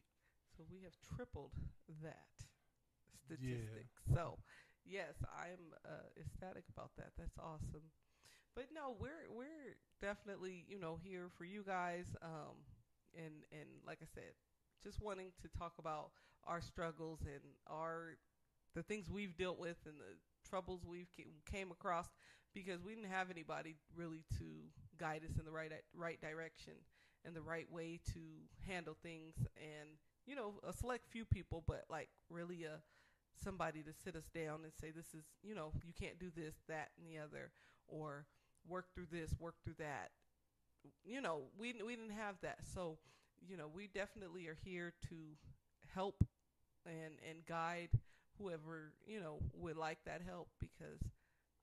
So 0.56 0.64
we 0.72 0.80
have 0.88 0.96
tripled 1.04 1.52
that 2.00 2.32
statistic. 3.28 3.92
So, 4.14 4.38
yes, 4.88 5.20
I'm 5.28 5.76
uh, 5.84 6.08
ecstatic 6.16 6.64
about 6.72 6.96
that. 6.96 7.12
That's 7.18 7.36
awesome. 7.36 7.92
But 8.56 8.68
no, 8.74 8.96
we're 8.98 9.28
we're 9.36 9.76
definitely 10.00 10.64
you 10.66 10.80
know 10.80 10.98
here 11.04 11.28
for 11.36 11.44
you 11.44 11.62
guys. 11.62 12.06
Um, 12.22 12.56
and 13.14 13.44
and 13.52 13.68
like 13.86 13.98
I 14.02 14.06
said, 14.14 14.32
just 14.82 15.00
wanting 15.02 15.32
to 15.42 15.48
talk 15.58 15.74
about 15.78 16.10
our 16.46 16.62
struggles 16.62 17.20
and 17.22 17.42
our 17.70 18.16
the 18.74 18.82
things 18.82 19.10
we've 19.10 19.36
dealt 19.36 19.58
with 19.58 19.76
and 19.84 19.94
the 20.00 20.48
troubles 20.48 20.80
we've 20.86 21.08
came 21.50 21.70
across 21.70 22.06
because 22.54 22.82
we 22.82 22.94
didn't 22.94 23.10
have 23.10 23.30
anybody 23.30 23.76
really 23.94 24.24
to 24.38 24.44
guide 24.98 25.22
us 25.28 25.38
in 25.38 25.44
the 25.44 25.50
right 25.50 25.72
right 25.94 26.20
direction 26.20 26.72
and 27.24 27.34
the 27.34 27.42
right 27.42 27.70
way 27.70 28.00
to 28.14 28.20
handle 28.66 28.96
things 29.02 29.34
and 29.56 29.88
you 30.26 30.34
know 30.34 30.54
a 30.66 30.72
select 30.72 31.06
few 31.10 31.24
people 31.24 31.64
but 31.66 31.84
like 31.90 32.08
really 32.30 32.64
a 32.64 32.80
somebody 33.42 33.82
to 33.82 33.92
sit 34.04 34.14
us 34.16 34.28
down 34.34 34.60
and 34.62 34.72
say 34.80 34.90
this 34.90 35.12
is 35.14 35.24
you 35.42 35.54
know 35.54 35.72
you 35.84 35.92
can't 35.98 36.18
do 36.18 36.30
this 36.34 36.54
that 36.68 36.90
and 36.96 37.06
the 37.06 37.18
other 37.18 37.50
or 37.88 38.24
work 38.68 38.86
through 38.94 39.06
this 39.10 39.34
work 39.38 39.54
through 39.64 39.76
that. 39.78 40.10
You 41.04 41.20
know 41.20 41.42
we 41.58 41.74
we 41.84 41.96
didn't 41.96 42.12
have 42.16 42.36
that. 42.42 42.58
So 42.74 42.98
you 43.46 43.56
know 43.56 43.68
we 43.74 43.86
definitely 43.88 44.46
are 44.48 44.56
here 44.64 44.92
to 45.08 45.16
help 45.94 46.24
and 46.86 47.14
and 47.28 47.44
guide 47.46 47.90
whoever 48.38 48.92
you 49.06 49.20
know 49.20 49.38
would 49.54 49.76
like 49.76 49.98
that 50.06 50.22
help 50.26 50.48
because 50.60 51.00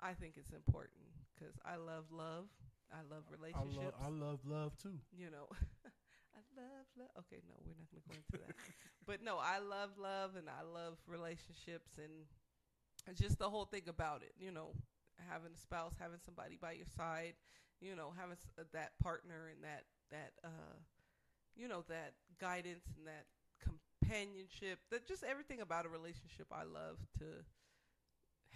I 0.01 0.13
think 0.13 0.35
it's 0.37 0.51
important 0.51 1.05
because 1.35 1.55
I 1.65 1.75
love 1.77 2.05
love. 2.11 2.45
I 2.91 3.01
love 3.09 3.23
I 3.29 3.35
relationships 3.37 3.77
love, 3.77 3.93
I 4.03 4.09
love 4.09 4.39
love 4.45 4.77
too. 4.77 4.99
you 5.17 5.29
know 5.31 5.47
I 6.35 6.41
love 6.55 6.85
love 6.97 7.09
okay 7.19 7.41
no 7.47 7.55
we're 7.65 7.75
not 7.77 7.89
going 7.91 8.03
to 8.03 8.09
go 8.09 8.15
into 8.15 8.45
that. 8.45 8.55
But 9.05 9.21
no 9.23 9.37
I 9.37 9.59
love 9.59 9.91
love 9.97 10.35
and 10.37 10.47
I 10.49 10.63
love 10.63 10.97
relationships 11.07 11.97
and 11.97 12.25
and 13.07 13.17
just 13.17 13.37
the 13.39 13.49
whole 13.49 13.65
thing 13.65 13.83
about 13.87 14.21
it 14.23 14.33
you 14.39 14.51
know 14.51 14.71
having 15.29 15.51
a 15.53 15.57
spouse 15.57 15.93
having 15.99 16.19
somebody 16.23 16.57
by 16.59 16.71
your 16.73 16.89
side 16.97 17.33
you 17.81 17.95
know 17.95 18.13
having 18.17 18.37
uh, 18.59 18.63
that 18.73 18.91
partner 19.01 19.49
and 19.53 19.63
that 19.63 19.83
that 20.11 20.33
uh 20.43 20.77
you 21.55 21.67
know 21.67 21.83
that 21.87 22.13
guidance 22.39 22.85
and 22.97 23.07
that 23.07 23.25
companionship 23.61 24.79
that 24.91 25.07
just 25.07 25.23
everything 25.23 25.61
about 25.61 25.85
a 25.85 25.89
relationship 25.89 26.47
I 26.51 26.63
love 26.63 26.97
to 27.19 27.45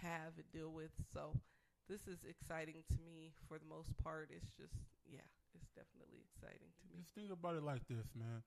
have 0.02 0.36
and 0.36 0.50
deal 0.52 0.70
with 0.70 0.90
so 1.12 1.34
this 1.88 2.06
is 2.06 2.20
exciting 2.28 2.84
to 2.92 2.98
me 3.00 3.32
for 3.48 3.58
the 3.58 3.64
most 3.64 3.96
part. 4.04 4.28
It's 4.28 4.52
just 4.52 4.76
yeah, 5.08 5.24
it's 5.56 5.72
definitely 5.72 6.20
exciting 6.28 6.68
to 6.68 6.82
me. 6.84 7.00
Just 7.00 7.14
think 7.16 7.32
about 7.32 7.56
it 7.56 7.64
like 7.64 7.80
this, 7.88 8.12
man. 8.12 8.44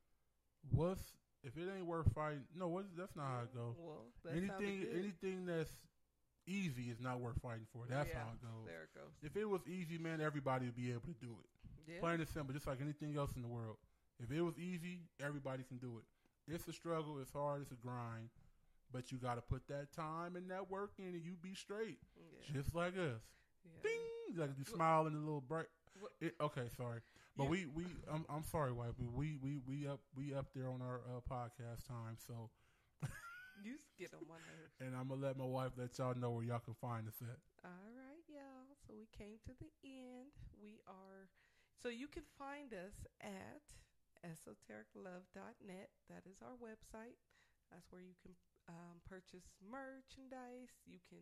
What's 0.69 1.17
if 1.43 1.57
it 1.57 1.65
ain't 1.65 1.87
worth 1.89 2.13
fighting? 2.13 2.45
No, 2.53 2.67
what, 2.69 2.85
that's 2.95 3.15
not 3.15 3.25
how 3.25 3.41
it 3.49 3.53
goes. 3.55 3.75
Well, 3.81 4.13
Anything, 4.29 4.85
anything 4.93 5.45
that's 5.49 5.73
easy 6.47 6.89
is 6.89 6.99
not 6.99 7.19
worth 7.19 7.39
fighting 7.41 7.67
for. 7.73 7.85
That's 7.89 8.09
Yeah, 8.09 8.19
how 8.19 8.31
it 8.33 8.41
goes. 8.41 8.65
There 8.65 8.83
it 8.83 8.93
goes. 8.93 9.13
If 9.21 9.35
it 9.37 9.45
was 9.45 9.61
easy, 9.67 9.97
man, 9.97 10.21
everybody 10.21 10.65
would 10.65 10.75
be 10.75 10.91
able 10.91 11.01
to 11.13 11.19
do 11.19 11.35
it. 11.43 11.49
Yeah. 11.91 11.99
Plain 11.99 12.19
and 12.19 12.29
simple, 12.29 12.53
just 12.53 12.67
like 12.67 12.81
anything 12.81 13.15
else 13.17 13.31
in 13.35 13.41
the 13.41 13.47
world. 13.47 13.77
If 14.19 14.31
it 14.31 14.41
was 14.41 14.57
easy, 14.59 14.99
everybody 15.19 15.63
can 15.63 15.77
do 15.77 15.97
it. 15.99 16.53
It's 16.53 16.67
a 16.67 16.73
struggle. 16.73 17.19
It's 17.19 17.31
hard. 17.31 17.61
It's 17.61 17.71
a 17.71 17.75
grind. 17.75 18.29
But 18.93 19.11
you 19.11 19.17
got 19.17 19.35
to 19.35 19.41
put 19.41 19.67
that 19.69 19.93
time 19.93 20.35
and 20.35 20.49
that 20.51 20.69
work 20.69 20.91
in, 20.99 21.05
and 21.15 21.23
you 21.23 21.35
be 21.41 21.55
straight, 21.55 21.99
Yeah. 22.17 22.53
just 22.53 22.75
like 22.75 22.93
us. 22.97 23.21
yeah. 23.63 23.71
Ding! 23.83 24.35
Like 24.37 24.51
you 24.57 24.63
Well- 24.67 24.75
smile 24.75 25.07
and 25.07 25.15
a 25.15 25.19
little 25.19 25.41
bright. 25.41 25.67
It, 26.19 26.35
okay, 26.41 26.67
sorry, 26.75 27.01
but 27.37 27.47
we 27.47 27.65
we 27.67 27.85
I'm 28.11 28.25
I'm 28.27 28.43
sorry, 28.43 28.71
wife. 28.71 28.93
but 28.97 29.11
We 29.11 29.35
we 29.35 29.59
we 29.67 29.87
up 29.87 29.99
we 30.15 30.33
up 30.33 30.47
there 30.55 30.67
on 30.67 30.81
our 30.81 31.01
uh, 31.05 31.19
podcast 31.29 31.85
time. 31.87 32.17
So, 32.17 32.49
You 33.65 33.77
get 33.99 34.13
on 34.17 34.25
my 34.27 34.41
nerves. 34.49 34.73
and 34.81 34.95
I'm 34.97 35.07
gonna 35.09 35.21
let 35.21 35.37
my 35.37 35.45
wife 35.45 35.77
let 35.77 35.93
y'all 35.97 36.15
know 36.17 36.31
where 36.31 36.43
y'all 36.43 36.59
can 36.65 36.73
find 36.81 37.07
us 37.07 37.21
at. 37.21 37.37
All 37.63 37.91
right, 37.93 38.25
y'all. 38.25 38.73
So 38.87 38.97
we 38.97 39.05
came 39.13 39.37
to 39.45 39.53
the 39.53 39.69
end. 39.85 40.33
We 40.57 40.81
are, 40.89 41.29
so 41.77 41.89
you 41.89 42.07
can 42.09 42.23
find 42.37 42.73
us 42.73 43.05
at 43.21 43.61
esotericlove.net. 44.25 45.89
That 46.09 46.23
is 46.25 46.41
our 46.41 46.57
website. 46.57 47.17
That's 47.71 47.91
where 47.91 48.01
you 48.01 48.17
can 48.21 48.33
um, 48.67 49.01
purchase 49.07 49.45
merchandise. 49.61 50.73
You 50.85 50.99
can, 51.07 51.21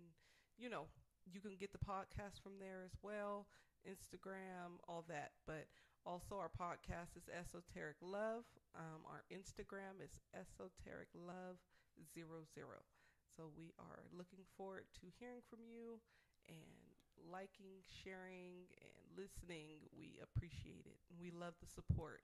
you 0.58 0.69
know, 0.69 0.88
you 1.30 1.39
can 1.41 1.56
get 1.60 1.71
the 1.71 1.84
podcast 1.84 2.41
from 2.41 2.60
there 2.60 2.82
as 2.86 2.95
well. 3.04 3.47
Instagram, 3.88 4.80
all 4.88 5.06
that. 5.08 5.32
But 5.45 5.67
also, 6.06 6.36
our 6.36 6.49
podcast 6.52 7.15
is 7.15 7.28
Esoteric 7.30 7.97
Love. 8.02 8.43
Um, 8.75 9.04
our 9.06 9.23
Instagram 9.32 10.04
is 10.04 10.19
Esoteric 10.34 11.12
Love. 11.15 11.60
So 13.40 13.48
we 13.56 13.72
are 13.80 14.04
looking 14.12 14.44
forward 14.58 14.84
to 15.00 15.08
hearing 15.18 15.40
from 15.50 15.60
you 15.64 16.02
and 16.50 16.58
liking, 17.32 17.80
sharing, 18.04 18.68
and 18.82 18.92
listening. 19.16 19.80
We 19.98 20.20
appreciate 20.22 20.84
it. 20.86 21.00
We 21.22 21.32
love 21.32 21.54
the 21.62 21.68
support. 21.68 22.20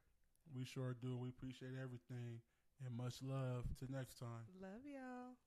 We 0.53 0.65
sure 0.65 0.93
do. 1.01 1.17
We 1.17 1.29
appreciate 1.29 1.71
everything, 1.81 2.41
and 2.85 2.97
much 2.97 3.15
love. 3.23 3.63
Till 3.79 3.87
next 3.89 4.19
time. 4.19 4.43
Love 4.61 4.83
y'all. 4.83 5.37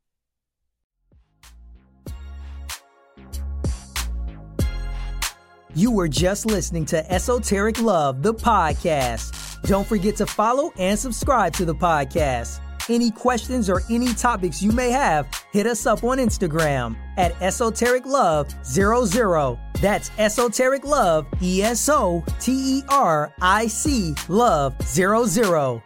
You 5.75 5.91
were 5.91 6.09
just 6.09 6.47
listening 6.47 6.87
to 6.87 7.13
Esoteric 7.13 7.79
Love, 7.79 8.23
the 8.23 8.33
podcast. 8.33 9.61
Don't 9.65 9.87
forget 9.87 10.17
to 10.17 10.27
follow 10.27 10.73
and 10.79 10.99
subscribe 10.99 11.53
to 11.55 11.67
the 11.67 11.75
podcast. 11.75 12.61
Any 12.89 13.11
questions 13.11 13.69
or 13.69 13.83
any 13.91 14.15
topics 14.15 14.63
you 14.63 14.73
may 14.73 14.91
have, 14.91 15.29
hit 15.53 15.67
us 15.67 15.85
up 15.85 16.05
on 16.05 16.19
Instagram 16.19 16.97
at 17.17 17.41
Esoteric 17.43 18.07
Love 18.07 18.49
00. 18.65 19.59
That's 19.81 20.11
Esoteric 20.19 20.85
Love, 20.85 21.27
E 21.43 21.63
S 21.63 21.89
O 21.89 22.25
T 22.41 22.79
E 22.79 22.83
R 22.89 23.35
I 23.41 23.67
C 23.67 24.15
Love 24.29 24.75
00. 24.83 25.83